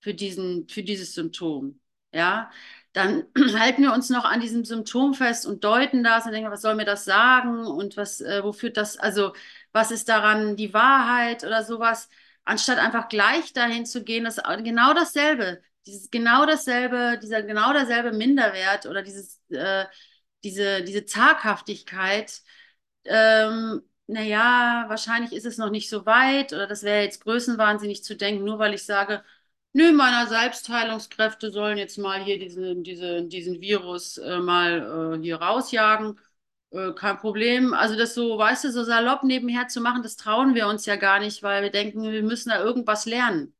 [0.00, 1.80] für diesen, für dieses Symptom.
[2.12, 2.50] Ja,
[2.92, 3.24] dann
[3.58, 6.74] halten wir uns noch an diesem Symptom fest und deuten das und denken, was soll
[6.74, 9.32] mir das sagen und was, äh, wo führt das, also
[9.72, 12.08] was ist daran die Wahrheit oder sowas
[12.44, 18.12] anstatt einfach gleich dahin zu gehen, dass genau dasselbe, dieses genau dasselbe, dieser genau derselbe
[18.12, 19.86] Minderwert oder dieses, äh,
[20.44, 22.42] diese, diese Zaghaftigkeit,
[23.04, 28.16] ähm, naja, wahrscheinlich ist es noch nicht so weit oder das wäre jetzt größenwahnsinnig zu
[28.16, 29.22] denken, nur weil ich sage,
[29.72, 35.36] nö, meiner Selbstheilungskräfte sollen jetzt mal hier diesen, diese, diesen Virus äh, mal äh, hier
[35.40, 36.18] rausjagen
[36.70, 37.74] äh, kein Problem.
[37.74, 40.96] Also das so, weißt du, so salopp nebenher zu machen, das trauen wir uns ja
[40.96, 43.54] gar nicht, weil wir denken, wir müssen da irgendwas lernen.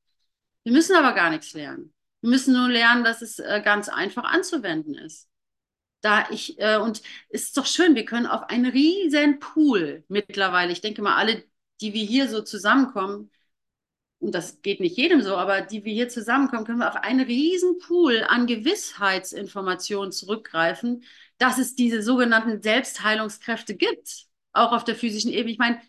[0.64, 1.94] Wir müssen aber gar nichts lernen.
[2.22, 5.29] Wir müssen nur lernen, dass es äh, ganz einfach anzuwenden ist.
[6.00, 10.72] Da ich, äh, und es ist doch schön, wir können auf einen riesen Pool mittlerweile,
[10.72, 11.44] ich denke mal, alle,
[11.80, 13.30] die wir hier so zusammenkommen,
[14.18, 17.20] und das geht nicht jedem so, aber die wir hier zusammenkommen, können wir auf einen
[17.20, 21.04] riesen Pool an Gewissheitsinformationen zurückgreifen,
[21.38, 25.52] dass es diese sogenannten Selbstheilungskräfte gibt, auch auf der physischen Ebene.
[25.52, 25.80] Ich meine,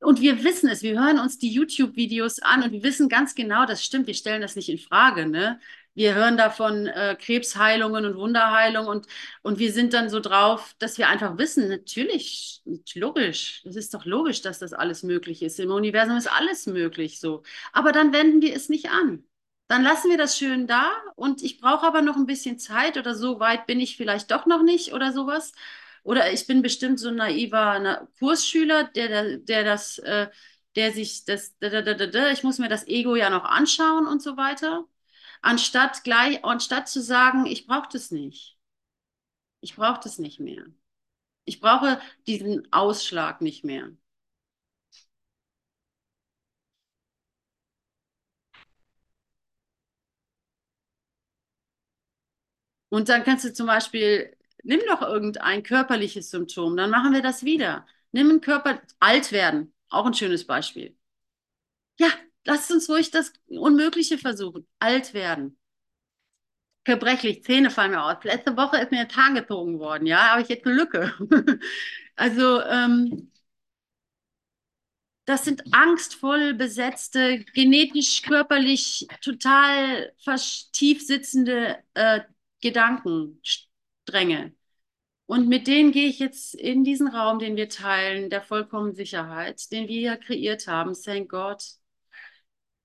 [0.00, 3.66] und wir wissen es, wir hören uns die YouTube-Videos an und wir wissen ganz genau,
[3.66, 5.60] das stimmt, wir stellen das nicht in Frage, ne?
[5.98, 9.08] Wir hören davon äh, Krebsheilungen und Wunderheilung und,
[9.42, 12.62] und wir sind dann so drauf, dass wir einfach wissen, natürlich,
[12.94, 15.58] logisch, das ist doch logisch, dass das alles möglich ist.
[15.58, 17.42] Im Universum ist alles möglich so.
[17.72, 19.24] Aber dann wenden wir es nicht an.
[19.66, 23.16] Dann lassen wir das schön da und ich brauche aber noch ein bisschen Zeit oder
[23.16, 25.52] so weit bin ich vielleicht doch noch nicht oder sowas.
[26.04, 30.28] Oder ich bin bestimmt so ein naiver Kursschüler, der, der, der das, äh,
[30.76, 34.84] der sich das, ich muss mir das Ego ja noch anschauen und so weiter
[35.42, 38.58] anstatt gleich, anstatt zu sagen, ich brauche das nicht.
[39.60, 40.64] Ich brauche das nicht mehr.
[41.46, 43.90] Ich brauche diesen Ausschlag nicht mehr.
[52.88, 57.44] Und dann kannst du zum Beispiel, nimm doch irgendein körperliches Symptom, dann machen wir das
[57.44, 57.86] wieder.
[58.12, 60.96] Nimm ein Körper, alt werden, auch ein schönes Beispiel.
[61.98, 62.08] Ja,
[62.48, 65.58] lasst uns ruhig das Unmögliche versuchen, alt werden.
[66.84, 68.24] gebrechlich, Zähne fallen mir aus.
[68.24, 71.12] Letzte Woche ist mir ein Zahn gezogen worden, ja, habe ich jetzt eine Lücke.
[72.16, 73.30] also, ähm,
[75.26, 80.14] das sind angstvoll besetzte, genetisch, körperlich total
[80.72, 82.20] tief sitzende äh,
[82.62, 84.54] Gedankenstränge.
[85.26, 89.70] Und mit denen gehe ich jetzt in diesen Raum, den wir teilen, der vollkommenen Sicherheit,
[89.72, 91.62] den wir ja kreiert haben, thank God.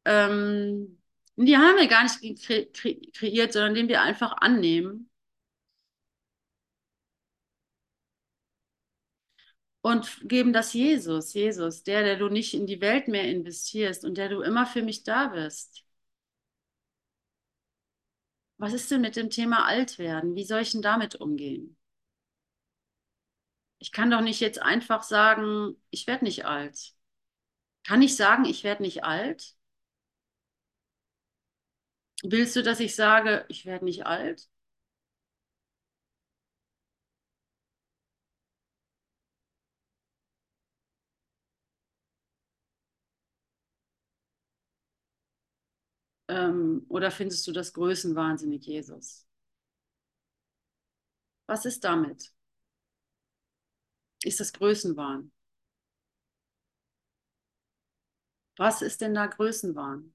[0.06, 0.99] Ähm,
[1.36, 5.10] die haben wir gar nicht kre kre kreiert, sondern den wir einfach annehmen.
[9.82, 14.18] Und geben das Jesus, Jesus, der, der du nicht in die Welt mehr investierst und
[14.18, 15.84] der du immer für mich da bist.
[18.58, 20.34] Was ist denn mit dem Thema Altwerden?
[20.34, 21.78] Wie soll ich denn damit umgehen?
[23.80, 26.93] Ich kann doch nicht jetzt einfach sagen, ich werde nicht alt.
[27.86, 29.56] Kann ich sagen, ich werde nicht alt?
[32.24, 34.49] Willst du, dass ich sage, ich werde nicht alt?
[46.28, 49.26] Ähm, oder findest du das größenwahnsinnig, Jesus?
[51.47, 52.34] Was ist damit?
[54.24, 55.32] Ist das Größenwahn?
[58.57, 60.11] Was ist denn da Größenwahn?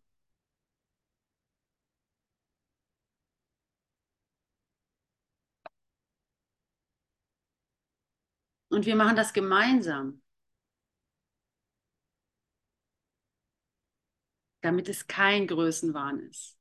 [8.79, 10.23] Und wir machen das gemeinsam,
[14.61, 16.57] damit es kein Größenwahn ist.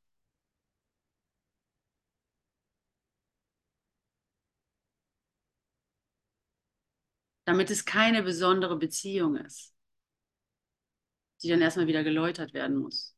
[7.45, 9.75] Damit es keine besondere Beziehung ist,
[11.43, 13.16] die dann erstmal wieder geläutert werden muss.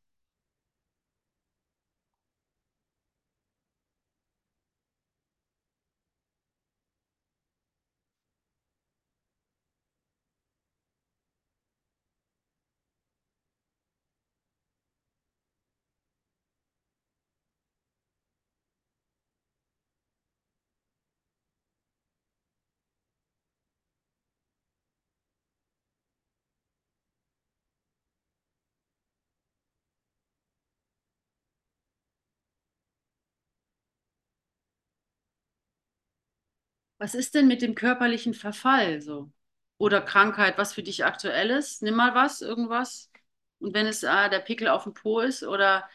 [37.00, 39.32] Was ist denn mit dem körperlichen Verfall so?
[39.78, 41.82] Oder Krankheit, was für dich aktuell ist?
[41.82, 43.10] Nimm mal was, irgendwas.
[43.58, 45.88] Und wenn es äh, der Pickel auf dem Po ist oder,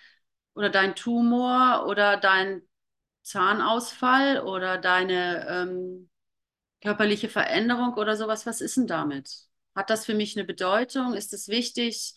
[0.56, 2.64] oder dein Tumor oder dein
[3.24, 6.10] Zahnausfall oder deine ähm,
[6.82, 9.48] körperliche Veränderung oder sowas, was ist denn damit?
[9.76, 11.14] Hat das für mich eine Bedeutung?
[11.16, 12.16] Ist es wichtig?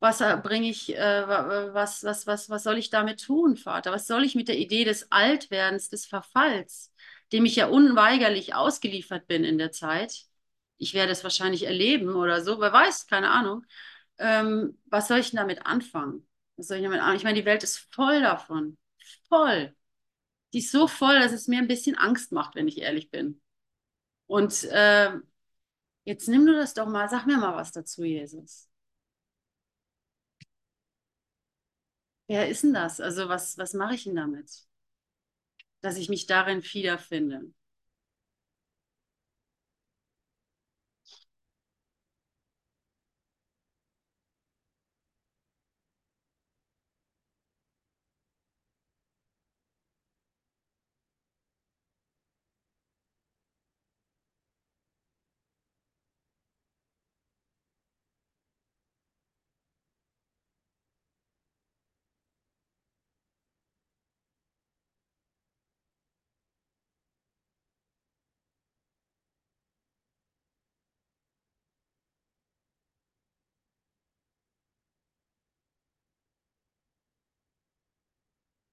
[0.00, 1.28] Was äh, bringe ich, äh,
[1.74, 3.92] was, was, was, was soll ich damit tun, Vater?
[3.92, 6.92] Was soll ich mit der Idee des Altwerdens, des Verfalls?
[7.32, 10.24] Dem ich ja unweigerlich ausgeliefert bin in der Zeit.
[10.78, 13.64] Ich werde es wahrscheinlich erleben oder so, wer weiß, keine Ahnung.
[14.18, 16.26] Ähm, was soll ich denn damit anfangen?
[16.56, 17.16] Was soll ich damit anfangen?
[17.16, 18.78] Ich meine, die Welt ist voll davon.
[19.28, 19.74] Voll.
[20.52, 23.40] Die ist so voll, dass es mir ein bisschen Angst macht, wenn ich ehrlich bin.
[24.26, 25.12] Und äh,
[26.04, 28.68] jetzt nimm du das doch mal, sag mir mal was dazu, Jesus.
[32.26, 33.00] Wer ist denn das?
[33.00, 34.66] Also was, was mache ich denn damit?
[35.82, 37.42] Dass ich mich darin wiederfinde.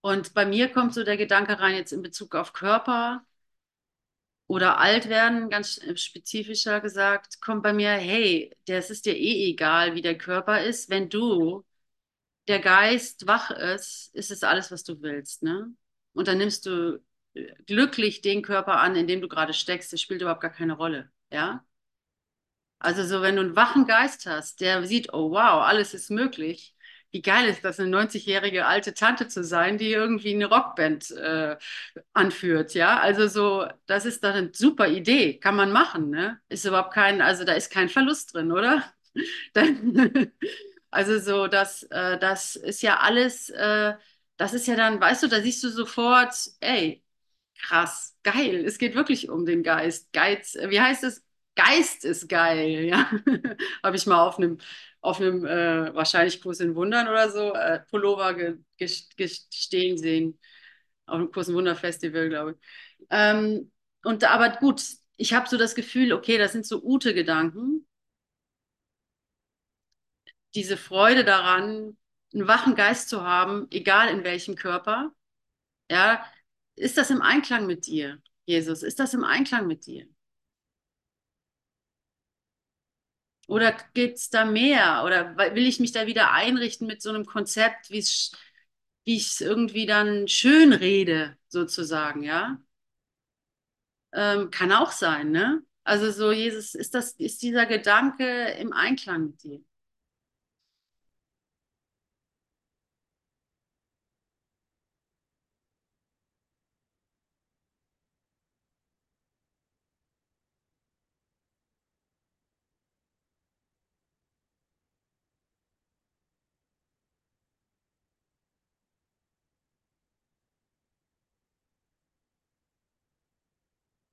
[0.02, 3.24] Und bei mir kommt so der Gedanke rein, jetzt in Bezug auf Körper
[4.48, 9.96] oder alt werden, ganz spezifischer gesagt, kommt bei mir, hey, das ist dir eh egal,
[9.96, 10.90] wie der Körper ist.
[10.90, 11.66] Wenn du,
[12.48, 15.44] der Geist wach ist, ist es alles, was du willst.
[15.44, 15.74] Ne?
[16.14, 17.04] Und dann nimmst du
[17.68, 19.94] glücklich den Körper an, in dem du gerade steckst.
[19.94, 21.12] Das spielt überhaupt gar keine Rolle.
[21.32, 21.66] Ja?
[22.80, 26.76] Also so, wenn du einen wachen Geist hast, der sieht, oh wow, alles ist möglich,
[27.12, 31.58] wie geil ist das, eine 90-jährige alte Tante zu sein, die irgendwie eine Rockband äh,
[32.14, 33.00] anführt, ja?
[33.00, 36.40] Also so, das ist doch eine super Idee, kann man machen, ne?
[36.50, 38.84] Ist überhaupt kein, also da ist kein Verlust drin, oder?
[40.92, 43.94] also so, das, äh, das ist ja alles, äh,
[44.38, 47.04] Das ist ja dann, weißt du, da siehst du sofort, ey,
[47.60, 50.14] krass, geil, es geht wirklich um den Geist.
[50.14, 51.24] Geiz, wie heißt es?
[51.56, 53.12] Geist ist geil, ja.
[53.84, 54.60] Habe ich mal auf einem,
[55.02, 58.36] auf einem äh, wahrscheinlich Kurs in Wundern oder so, äh, Pullover
[58.80, 60.40] stehen sehen.
[61.06, 62.58] Auf einem Kurs in Wunder Festival, glaube ich.
[63.10, 63.72] Ähm,
[64.04, 64.82] und aber gut,
[65.18, 67.86] ich habe so das Gefühl, okay, das sind so Ute-Gedanken.
[70.56, 71.98] Diese Freude daran,
[72.34, 75.12] einen wachen Geist zu haben, egal in welchem Körper.
[75.92, 76.26] Ja,
[76.76, 78.84] ist das im Einklang mit dir, Jesus?
[78.84, 80.08] Ist das im Einklang mit dir?
[83.50, 85.04] Oder gibt es da mehr?
[85.06, 88.32] Oder will ich mich da wieder einrichten mit so einem Konzept, wie ich
[89.28, 92.60] es irgendwie dann schön rede, sozusagen, ja?
[94.14, 95.64] Ähm, kann auch sein, ne?
[95.84, 99.62] Also so, Jesus, ist das, ist dieser Gedanke im Einklang mit dir?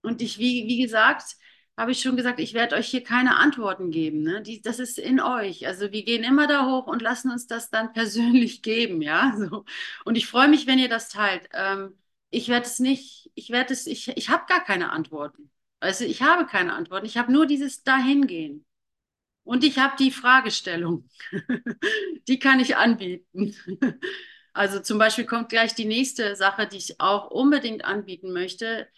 [0.07, 1.35] Und ich, wie, wie gesagt,
[1.77, 4.23] habe ich schon gesagt, ich werde euch hier keine Antworten geben.
[4.23, 4.41] Ne?
[4.41, 5.67] Die, das ist in euch.
[5.67, 9.35] Also wir gehen immer da hoch und lassen uns das dann persönlich geben, ja.
[9.37, 9.65] So.
[10.05, 11.49] Und ich freue mich, wenn ihr das teilt.
[11.53, 11.99] Ähm,
[12.31, 15.51] ich werde es nicht, ich werde es, ich, ich habe gar keine Antworten.
[15.81, 17.07] Also ich habe keine Antworten.
[17.07, 18.65] Ich habe nur dieses Dahingehen.
[19.43, 21.09] Und ich habe die Fragestellung.
[22.29, 23.57] die kann ich anbieten.
[24.53, 28.89] Also zum Beispiel kommt gleich die nächste Sache, die ich auch unbedingt anbieten möchte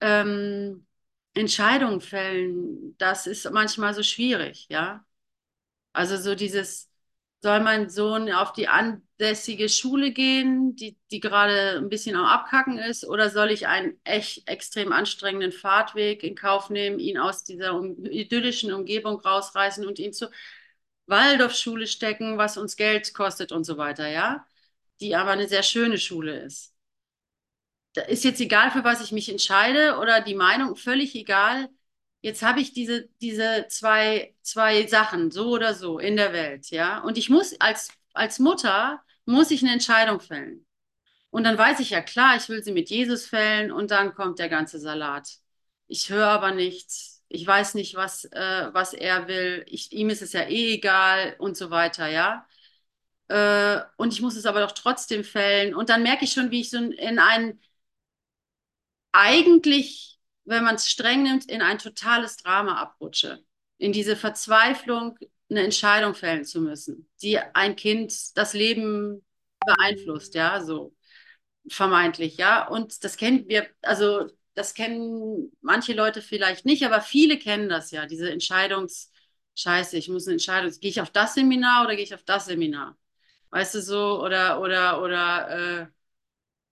[0.00, 0.86] ähm,
[1.34, 5.04] Entscheidungen fällen, das ist manchmal so schwierig, ja.
[5.92, 6.90] Also so dieses,
[7.42, 12.78] soll mein Sohn auf die ansässige Schule gehen, die, die gerade ein bisschen am Abkacken
[12.78, 17.74] ist, oder soll ich einen echt extrem anstrengenden Fahrtweg in Kauf nehmen, ihn aus dieser
[17.74, 20.30] um, idyllischen Umgebung rausreißen und ihn zur
[21.06, 24.46] Waldorfschule stecken, was uns Geld kostet und so weiter, ja?
[25.00, 26.69] Die aber eine sehr schöne Schule ist
[28.08, 31.68] ist jetzt egal, für was ich mich entscheide oder die Meinung, völlig egal.
[32.22, 37.00] Jetzt habe ich diese, diese zwei, zwei Sachen, so oder so, in der Welt, ja.
[37.00, 40.66] Und ich muss als, als Mutter, muss ich eine Entscheidung fällen.
[41.30, 44.38] Und dann weiß ich ja, klar, ich will sie mit Jesus fällen und dann kommt
[44.38, 45.28] der ganze Salat.
[45.86, 47.24] Ich höre aber nichts.
[47.28, 49.64] Ich weiß nicht, was, äh, was er will.
[49.68, 52.46] Ich, ihm ist es ja eh egal und so weiter, ja.
[53.28, 55.74] Äh, und ich muss es aber doch trotzdem fällen.
[55.74, 57.60] Und dann merke ich schon, wie ich so in einen
[59.12, 63.44] eigentlich, wenn man es streng nimmt, in ein totales Drama abrutsche.
[63.78, 65.18] In diese Verzweiflung,
[65.50, 69.24] eine Entscheidung fällen zu müssen, die ein Kind das Leben
[69.64, 70.94] beeinflusst, ja, so
[71.68, 72.66] vermeintlich, ja.
[72.68, 77.90] Und das kennen wir, also das kennen manche Leute vielleicht nicht, aber viele kennen das
[77.90, 79.12] ja, diese Entscheidungs,
[79.56, 82.46] Scheiße, ich muss eine Entscheidung, gehe ich auf das Seminar oder gehe ich auf das
[82.46, 82.96] Seminar?
[83.50, 85.86] Weißt du so, oder, oder, oder, äh,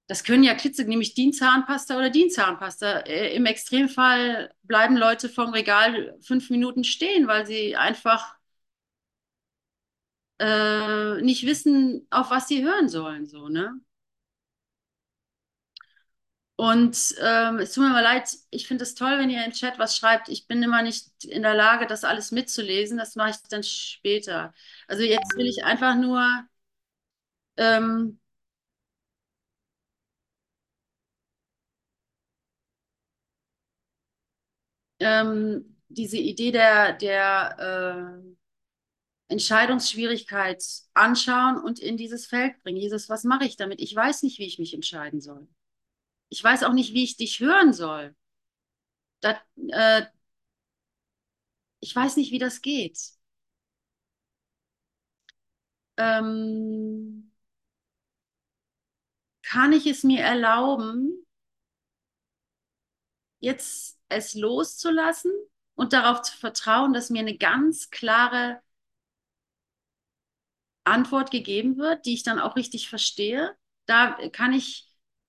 [0.08, 3.00] das können ja Klitze, nämlich DIN-Zahnpasta oder DIN-Zahnpasta.
[3.00, 8.36] Äh, Im Extremfall bleiben Leute vom Regal fünf Minuten stehen, weil sie einfach
[10.40, 13.80] äh, nicht wissen, auf was sie hören sollen, so, ne?
[16.56, 19.78] Und ähm, es tut mir mal leid, ich finde es toll, wenn ihr im Chat
[19.78, 20.28] was schreibt.
[20.28, 22.98] Ich bin immer nicht in der Lage, das alles mitzulesen.
[22.98, 24.52] Das mache ich dann später.
[24.88, 26.20] Also jetzt will ich einfach nur
[27.56, 28.18] ähm,
[35.00, 38.20] ähm, diese Idee der, der
[39.28, 42.78] äh, Entscheidungsschwierigkeit anschauen und in dieses Feld bringen.
[42.78, 43.80] Jesus, was mache ich damit?
[43.80, 45.46] Ich weiß nicht, wie ich mich entscheiden soll.
[46.30, 48.14] Ich weiß auch nicht, wie ich dich hören soll.
[49.20, 49.36] Das,
[49.68, 50.02] äh,
[51.80, 52.98] ich weiß nicht, wie das geht.
[55.98, 57.30] Ähm,
[59.42, 61.26] kann ich es mir erlauben,
[63.40, 65.32] jetzt es loszulassen
[65.74, 68.60] und darauf zu vertrauen, dass mir eine ganz klare
[70.84, 73.54] Antwort gegeben wird, die ich dann auch richtig verstehe.
[73.86, 74.88] Da kann ich,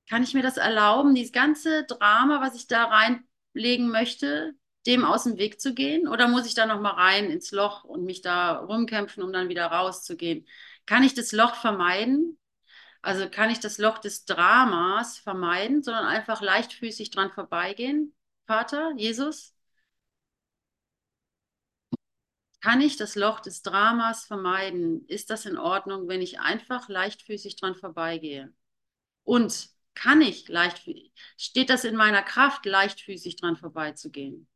[0.09, 4.53] kann ich mir das erlauben, dieses ganze Drama, was ich da reinlegen möchte,
[4.87, 6.07] dem aus dem Weg zu gehen?
[6.07, 9.67] Oder muss ich da nochmal rein ins Loch und mich da rumkämpfen, um dann wieder
[9.67, 10.47] rauszugehen?
[10.85, 12.39] Kann ich das Loch vermeiden?
[13.01, 18.13] Also kann ich das Loch des Dramas vermeiden, sondern einfach leichtfüßig dran vorbeigehen?
[18.49, 19.53] Vater, Jesus?
[22.61, 25.05] Kann ich das Loch des Dramas vermeiden?
[25.07, 28.53] Ist das in Ordnung, wenn ich einfach leichtfüßig dran vorbeigehe?
[29.23, 34.47] Und kann ich leichtfüßig, steht das in meiner Kraft, leichtfüßig dran vorbeizugehen?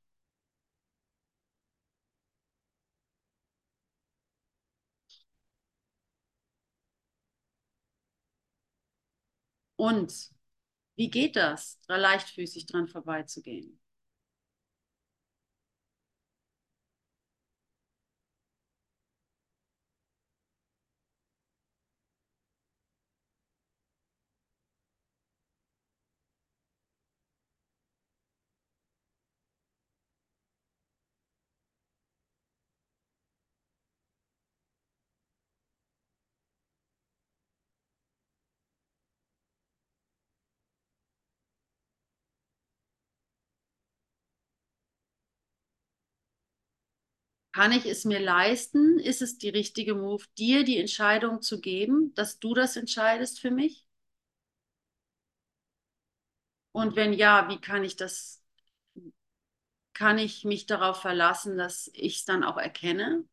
[9.75, 10.31] Und
[10.97, 13.79] wie geht das, da leichtfüßig dran vorbeizugehen?
[47.53, 48.99] Kann ich es mir leisten?
[48.99, 53.49] Ist es die richtige Move, dir die Entscheidung zu geben, dass du das entscheidest für
[53.51, 53.87] mich?
[56.71, 58.43] Und wenn ja, wie kann ich das,
[59.93, 63.25] kann ich mich darauf verlassen, dass ich es dann auch erkenne?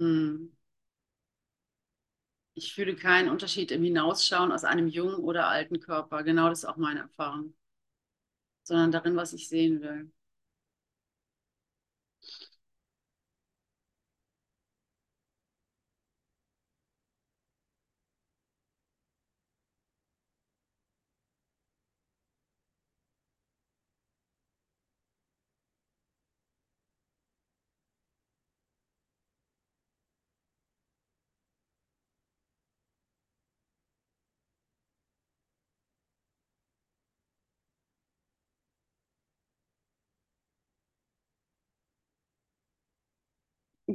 [0.00, 0.50] Hm.
[2.54, 6.22] Ich fühle keinen Unterschied im Hinausschauen aus einem jungen oder alten Körper.
[6.22, 7.54] Genau das ist auch meine Erfahrung.
[8.62, 10.10] Sondern darin, was ich sehen will.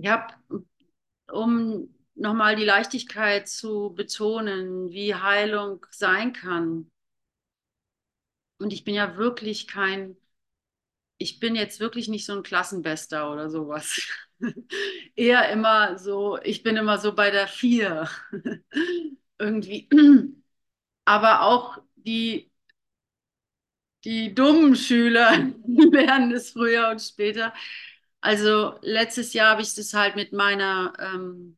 [0.02, 0.34] Ich habe,
[1.32, 6.91] um nochmal die Leichtigkeit zu betonen, wie Heilung sein kann.
[8.60, 10.18] Und ich bin ja wirklich kein,
[11.18, 14.02] ich bin jetzt wirklich nicht so ein Klassenbester oder sowas.
[15.16, 18.10] Eher immer so, ich bin immer so bei der Vier.
[19.39, 19.89] Irgendwie.
[21.06, 22.52] Aber auch die,
[24.06, 25.32] die dummen Schüler
[25.68, 27.54] lernen es früher und später.
[28.26, 31.58] Also letztes Jahr habe ich das halt mit meiner, ähm,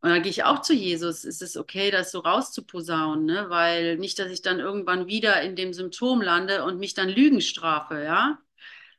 [0.00, 1.24] und da gehe ich auch zu Jesus.
[1.24, 3.50] Ist es okay, das so rauszuposaunen, ne?
[3.50, 7.40] Weil nicht, dass ich dann irgendwann wieder in dem Symptom lande und mich dann Lügen
[7.40, 8.38] strafe, ja?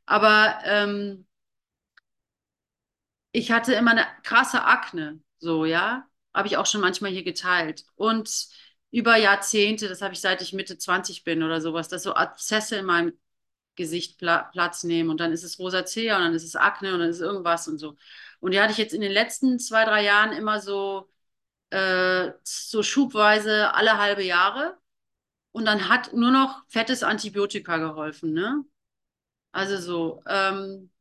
[0.06, 1.26] Aber ähm,
[3.32, 6.08] ich hatte immer eine krasse Akne, so, ja?
[6.34, 7.86] Habe ich auch schon manchmal hier geteilt.
[7.95, 8.47] Und
[8.91, 12.78] über Jahrzehnte, das habe ich seit ich Mitte 20 bin oder sowas, dass so Abszesse
[12.78, 13.14] in meinem
[13.76, 16.99] Gesicht Pla Platz nehmen und dann ist es Rosacea und dann ist es Akne und
[16.99, 17.95] dann ist irgendwas und so.
[18.39, 21.09] Und die hatte ich jetzt in den letzten zwei, drei Jahren immer so,
[21.71, 24.78] äh, so schubweise alle halbe Jahre.
[25.51, 28.65] Und dann hat nur noch fettes Antibiotika geholfen, ne?
[29.51, 30.24] Also so.
[30.28, 30.91] Ähm,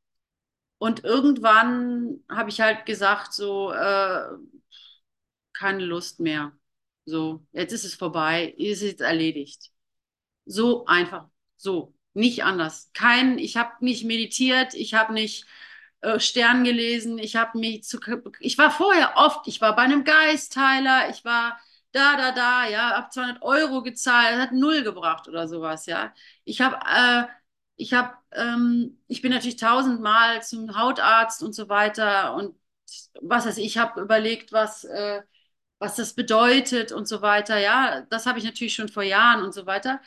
[0.79, 4.25] und irgendwann habe ich halt gesagt, so, äh,
[5.53, 6.53] keine Lust mehr.
[7.05, 9.70] So, jetzt ist es vorbei, ist jetzt erledigt.
[10.47, 12.91] So einfach, so, nicht anders.
[12.95, 15.47] Kein, ich habe nicht meditiert, ich habe nicht
[16.01, 17.99] äh, Stern gelesen, ich habe mich zu,
[18.41, 21.59] ich war vorher oft, ich war bei einem Geistheiler, ich war
[21.93, 26.13] da, da, da, ja, hab 200 Euro gezahlt, hat null gebracht oder sowas, ja.
[26.45, 27.27] Ich habe, äh,
[27.77, 32.57] ich habe, ähm, ich bin natürlich tausendmal zum Hautarzt und so weiter und
[33.21, 35.23] was weiß ich, ich habe überlegt, was, äh,
[35.79, 38.03] was das bedeutet und so weiter, ja.
[38.11, 40.01] Das habe ich natürlich schon vor Jahren und so weiter.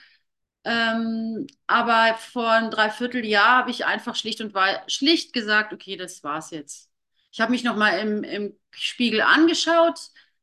[0.65, 4.53] Ähm, aber vor ein Dreivierteljahr habe ich einfach schlicht und
[4.87, 6.89] schlicht gesagt, okay, das war's jetzt.
[7.31, 9.99] Ich habe mich nochmal im, im Spiegel angeschaut,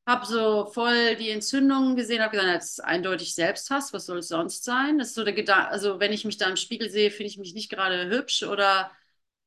[0.07, 4.29] habe so voll die Entzündungen gesehen, habe gesagt, das ist eindeutig Selbsthass, was soll es
[4.29, 4.99] sonst sein?
[4.99, 7.39] Das ist so der Gedanke, also wenn ich mich da im Spiegel sehe, finde ich
[7.39, 8.91] mich nicht gerade hübsch oder,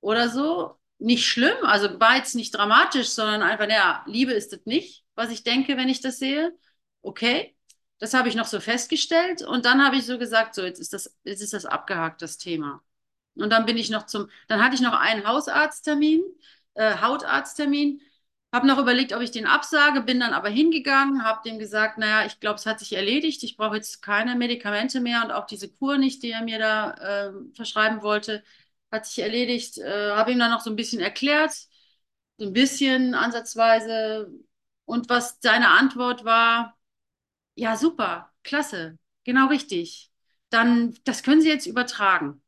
[0.01, 0.77] oder so.
[0.97, 5.29] Nicht schlimm, also war jetzt nicht dramatisch, sondern einfach, naja, Liebe ist es nicht, was
[5.29, 6.53] ich denke, wenn ich das sehe.
[7.01, 7.54] Okay,
[7.99, 10.93] das habe ich noch so festgestellt und dann habe ich so gesagt, so jetzt ist
[10.93, 12.83] das, jetzt ist das abgehakt, das Thema.
[13.35, 16.21] Und dann bin ich noch zum, dann hatte ich noch einen Hausarzttermin,
[16.75, 18.01] äh, Hautarzttermin,
[18.53, 22.25] habe noch überlegt, ob ich den absage, bin dann aber hingegangen, habe dem gesagt, naja,
[22.25, 25.69] ich glaube, es hat sich erledigt, ich brauche jetzt keine Medikamente mehr und auch diese
[25.69, 26.91] Kur nicht, die er mir da
[27.27, 28.43] äh, verschreiben wollte,
[28.91, 29.77] hat sich erledigt.
[29.77, 31.51] Äh, habe ihm dann noch so ein bisschen erklärt,
[32.37, 34.31] so ein bisschen ansatzweise.
[34.85, 36.77] Und was seine Antwort war,
[37.55, 40.11] ja, super, klasse, genau richtig.
[40.49, 42.41] Dann, das können Sie jetzt übertragen.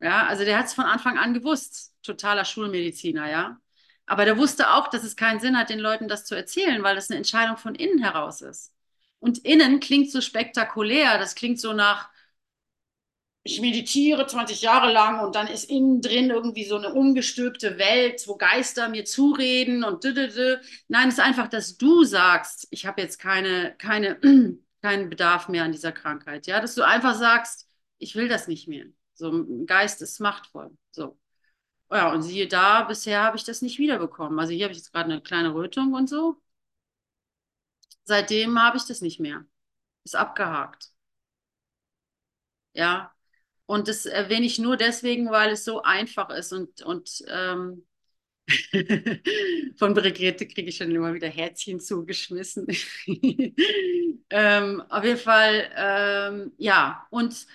[0.00, 3.58] Ja, also der hat es von Anfang an gewusst, totaler Schulmediziner, ja.
[4.06, 6.96] Aber der wusste auch, dass es keinen Sinn hat, den Leuten das zu erzählen, weil
[6.96, 8.74] das eine Entscheidung von innen heraus ist.
[9.20, 12.10] Und innen klingt so spektakulär, das klingt so nach,
[13.44, 18.22] ich meditiere 20 Jahre lang und dann ist innen drin irgendwie so eine umgestülpte Welt,
[18.28, 20.58] wo Geister mir zureden und dü, dü, dü.
[20.88, 24.16] Nein, es ist einfach, dass du sagst, ich habe jetzt keine, keine,
[24.82, 26.46] keinen Bedarf mehr an dieser Krankheit.
[26.46, 27.68] Ja, dass du einfach sagst,
[27.98, 28.86] ich will das nicht mehr.
[29.14, 30.70] So, ein Geist ist machtvoll.
[30.92, 31.18] So.
[31.90, 34.38] Ja, und siehe da, bisher habe ich das nicht wiederbekommen.
[34.40, 36.40] Also hier habe ich jetzt gerade eine kleine Rötung und so.
[38.04, 39.44] Seitdem habe ich das nicht mehr.
[40.04, 40.92] Ist abgehakt.
[42.74, 43.14] Ja,
[43.66, 47.84] und das erwähne ich nur deswegen, weil es so einfach ist und, und ähm,
[49.76, 52.66] von Brigitte kriege ich schon immer wieder Herzchen zugeschmissen.
[54.30, 57.46] ähm, auf jeden Fall, ähm, ja, und,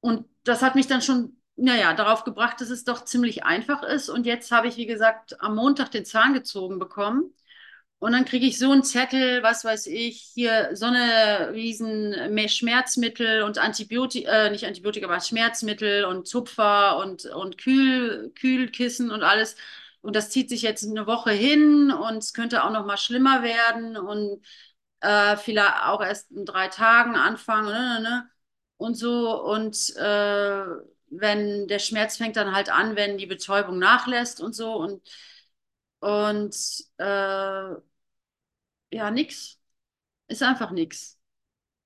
[0.00, 4.08] und das hat mich dann schon, naja, darauf gebracht, dass es doch ziemlich einfach ist.
[4.08, 7.34] Und jetzt habe ich, wie gesagt, am Montag den Zahn gezogen bekommen.
[7.98, 12.14] Und dann kriege ich so einen Zettel, was weiß ich, hier so eine riesen
[12.48, 19.22] Schmerzmittel und Antibiotika, äh, nicht Antibiotika, aber Schmerzmittel und Zupfer und, und Kühl, Kühlkissen und
[19.22, 19.56] alles.
[20.02, 23.42] Und das zieht sich jetzt eine Woche hin und es könnte auch noch mal schlimmer
[23.42, 24.44] werden und
[25.00, 28.30] äh, vielleicht auch erst in drei Tagen anfangen ne, ne, ne,
[28.76, 29.42] und so.
[29.42, 30.64] Und äh,
[31.08, 34.74] wenn der Schmerz fängt dann halt an, wenn die Betäubung nachlässt und so.
[34.74, 35.02] Und
[36.00, 36.54] und
[36.98, 37.74] äh,
[38.90, 39.58] ja, nix.
[40.28, 41.20] Ist einfach nix.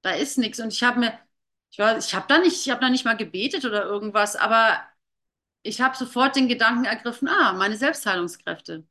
[0.02, 0.60] Da ist nix.
[0.60, 1.18] Und ich habe mir,
[1.72, 4.80] ich ich habe da nicht, ich habe da nicht mal gebetet oder irgendwas, aber
[5.62, 8.86] ich habe sofort den Gedanken ergriffen, ah, meine Selbstheilungskräfte.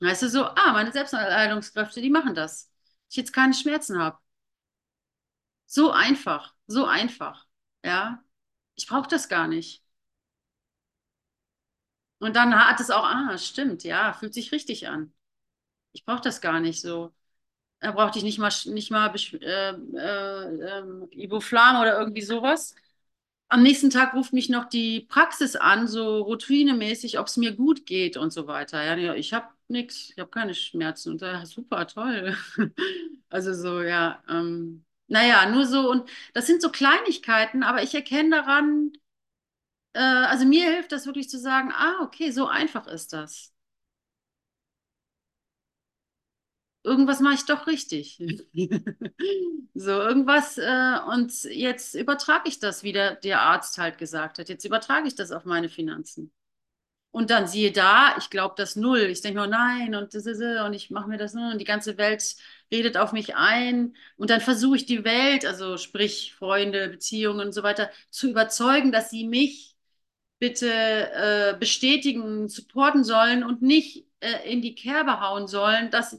[0.00, 2.70] Weißt du, so, ah, meine Selbstheilungskräfte, die machen das.
[3.10, 4.18] Ich jetzt keine Schmerzen habe.
[5.66, 7.46] So einfach, so einfach.
[7.84, 8.22] Ja,
[8.74, 9.82] ich brauche das gar nicht.
[12.20, 15.12] Und dann hat es auch, ah, stimmt, ja, fühlt sich richtig an.
[15.92, 17.12] Ich brauche das gar nicht so.
[17.80, 21.26] Da brauchte ich nicht mal, nicht mal äh, äh, äh,
[21.82, 22.74] oder irgendwie sowas.
[23.48, 27.84] Am nächsten Tag ruft mich noch die Praxis an, so routinemäßig, ob es mir gut
[27.86, 28.82] geht und so weiter.
[28.84, 31.12] Ja, ich habe nichts, ich habe keine Schmerzen.
[31.12, 32.36] Und ja, super, toll.
[33.32, 34.22] Also so, ja.
[34.28, 38.92] Ähm, naja, nur so, und das sind so Kleinigkeiten, aber ich erkenne daran,
[39.94, 43.52] äh, also mir hilft das wirklich zu sagen, ah, okay, so einfach ist das.
[46.82, 48.16] Irgendwas mache ich doch richtig.
[49.74, 54.48] so, irgendwas, äh, und jetzt übertrage ich das, wie der, der Arzt halt gesagt hat.
[54.48, 56.32] Jetzt übertrage ich das auf meine Finanzen.
[57.12, 59.00] Und dann siehe da, ich glaube das null.
[59.00, 62.36] Ich denke nur, nein, und und ich mache mir das nur und die ganze Welt
[62.72, 63.96] redet auf mich ein.
[64.16, 68.92] Und dann versuche ich die Welt, also sprich Freunde, Beziehungen und so weiter, zu überzeugen,
[68.92, 69.69] dass sie mich
[70.40, 76.18] bitte äh, bestätigen, supporten sollen und nicht äh, in die Kerbe hauen sollen, dass,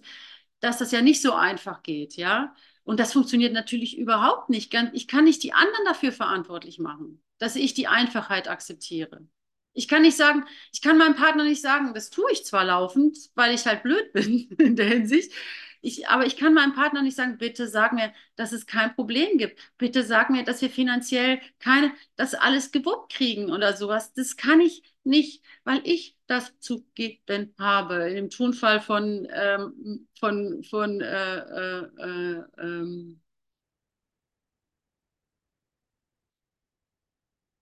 [0.61, 2.55] dass das ja nicht so einfach geht, ja.
[2.83, 4.73] Und das funktioniert natürlich überhaupt nicht.
[4.93, 9.27] Ich kann nicht die anderen dafür verantwortlich machen, dass ich die Einfachheit akzeptiere.
[9.73, 13.17] Ich kann nicht sagen, ich kann meinem Partner nicht sagen, das tue ich zwar laufend,
[13.35, 15.33] weil ich halt blöd bin in der Hinsicht.
[15.81, 19.37] Ich, aber ich kann meinem Partner nicht sagen, bitte sag mir, dass es kein Problem
[19.37, 19.59] gibt.
[19.77, 24.13] Bitte sag mir, dass wir finanziell keine, das alles gewuppt kriegen oder sowas.
[24.13, 28.09] Das kann ich nicht, weil ich das zu geben habe.
[28.11, 33.21] Im Tonfall von, ähm, von, von äh, äh, äh, ähm,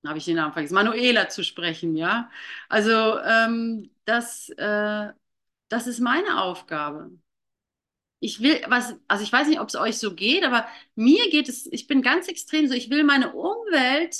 [0.06, 2.30] habe ich den Namen vergessen, Manuela zu sprechen, ja.
[2.70, 5.14] Also ähm, das, äh,
[5.70, 7.12] das ist meine Aufgabe.
[8.20, 11.48] Ich will, was, also ich weiß nicht, ob es euch so geht, aber mir geht
[11.50, 14.16] es, ich bin ganz extrem so, ich will meine Umwelt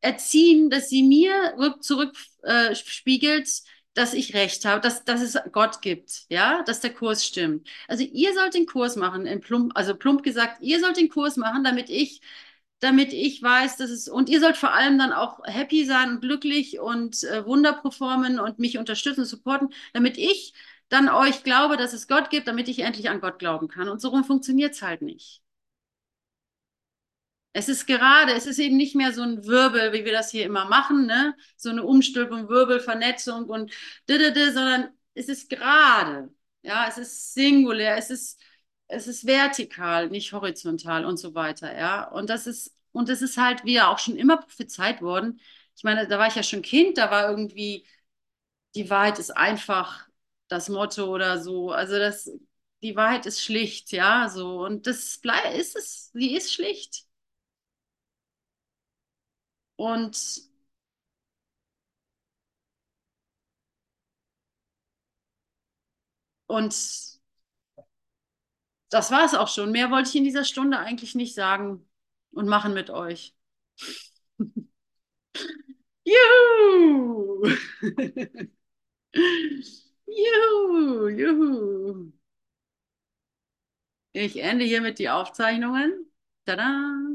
[0.00, 3.50] erziehen, dass sie mir zurückspiegelt, äh,
[3.94, 7.68] dass ich recht habe, dass, dass es Gott gibt, ja, dass der Kurs stimmt.
[7.88, 11.36] Also ihr sollt den Kurs machen, in plump, also plump gesagt, ihr sollt den Kurs
[11.36, 12.20] machen, damit ich
[12.80, 16.20] damit ich weiß, dass es, und ihr sollt vor allem dann auch happy sein und
[16.22, 20.54] glücklich und äh, Wunder performen und mich unterstützen, supporten, damit ich
[20.90, 23.88] dann euch glaube, dass es Gott gibt, damit ich endlich an Gott glauben kann.
[23.88, 25.42] Und so rum funktioniert es halt nicht.
[27.52, 30.44] Es ist gerade, es ist eben nicht mehr so ein Wirbel, wie wir das hier
[30.46, 31.34] immer machen, ne?
[31.56, 33.72] So eine Umstülpung, Wirbel, Vernetzung und
[34.06, 36.32] sondern es ist gerade.
[36.62, 38.40] Ja, es ist singulär, es ist
[38.88, 42.08] es ist vertikal, nicht horizontal und so weiter, ja.
[42.08, 45.40] Und das ist, und das ist halt, wie ja auch schon immer prophezeit worden.
[45.76, 47.86] Ich meine, da war ich ja schon Kind, da war irgendwie,
[48.74, 50.08] die Wahrheit ist einfach
[50.50, 51.70] das Motto oder so.
[51.72, 52.30] Also das,
[52.82, 54.64] die Wahrheit ist schlicht, ja, so.
[54.64, 55.20] Und das
[55.54, 57.04] ist es, sie ist schlicht.
[59.76, 60.16] Und
[66.48, 66.74] und
[68.90, 69.72] das war es auch schon.
[69.72, 71.88] Mehr wollte ich in dieser Stunde eigentlich nicht sagen
[72.32, 73.34] und machen mit euch.
[76.10, 77.42] Juhu!
[80.18, 82.12] juhu, juhu.
[84.12, 86.06] Ich ende hiermit die Aufzeichnungen.
[86.44, 87.09] Tada!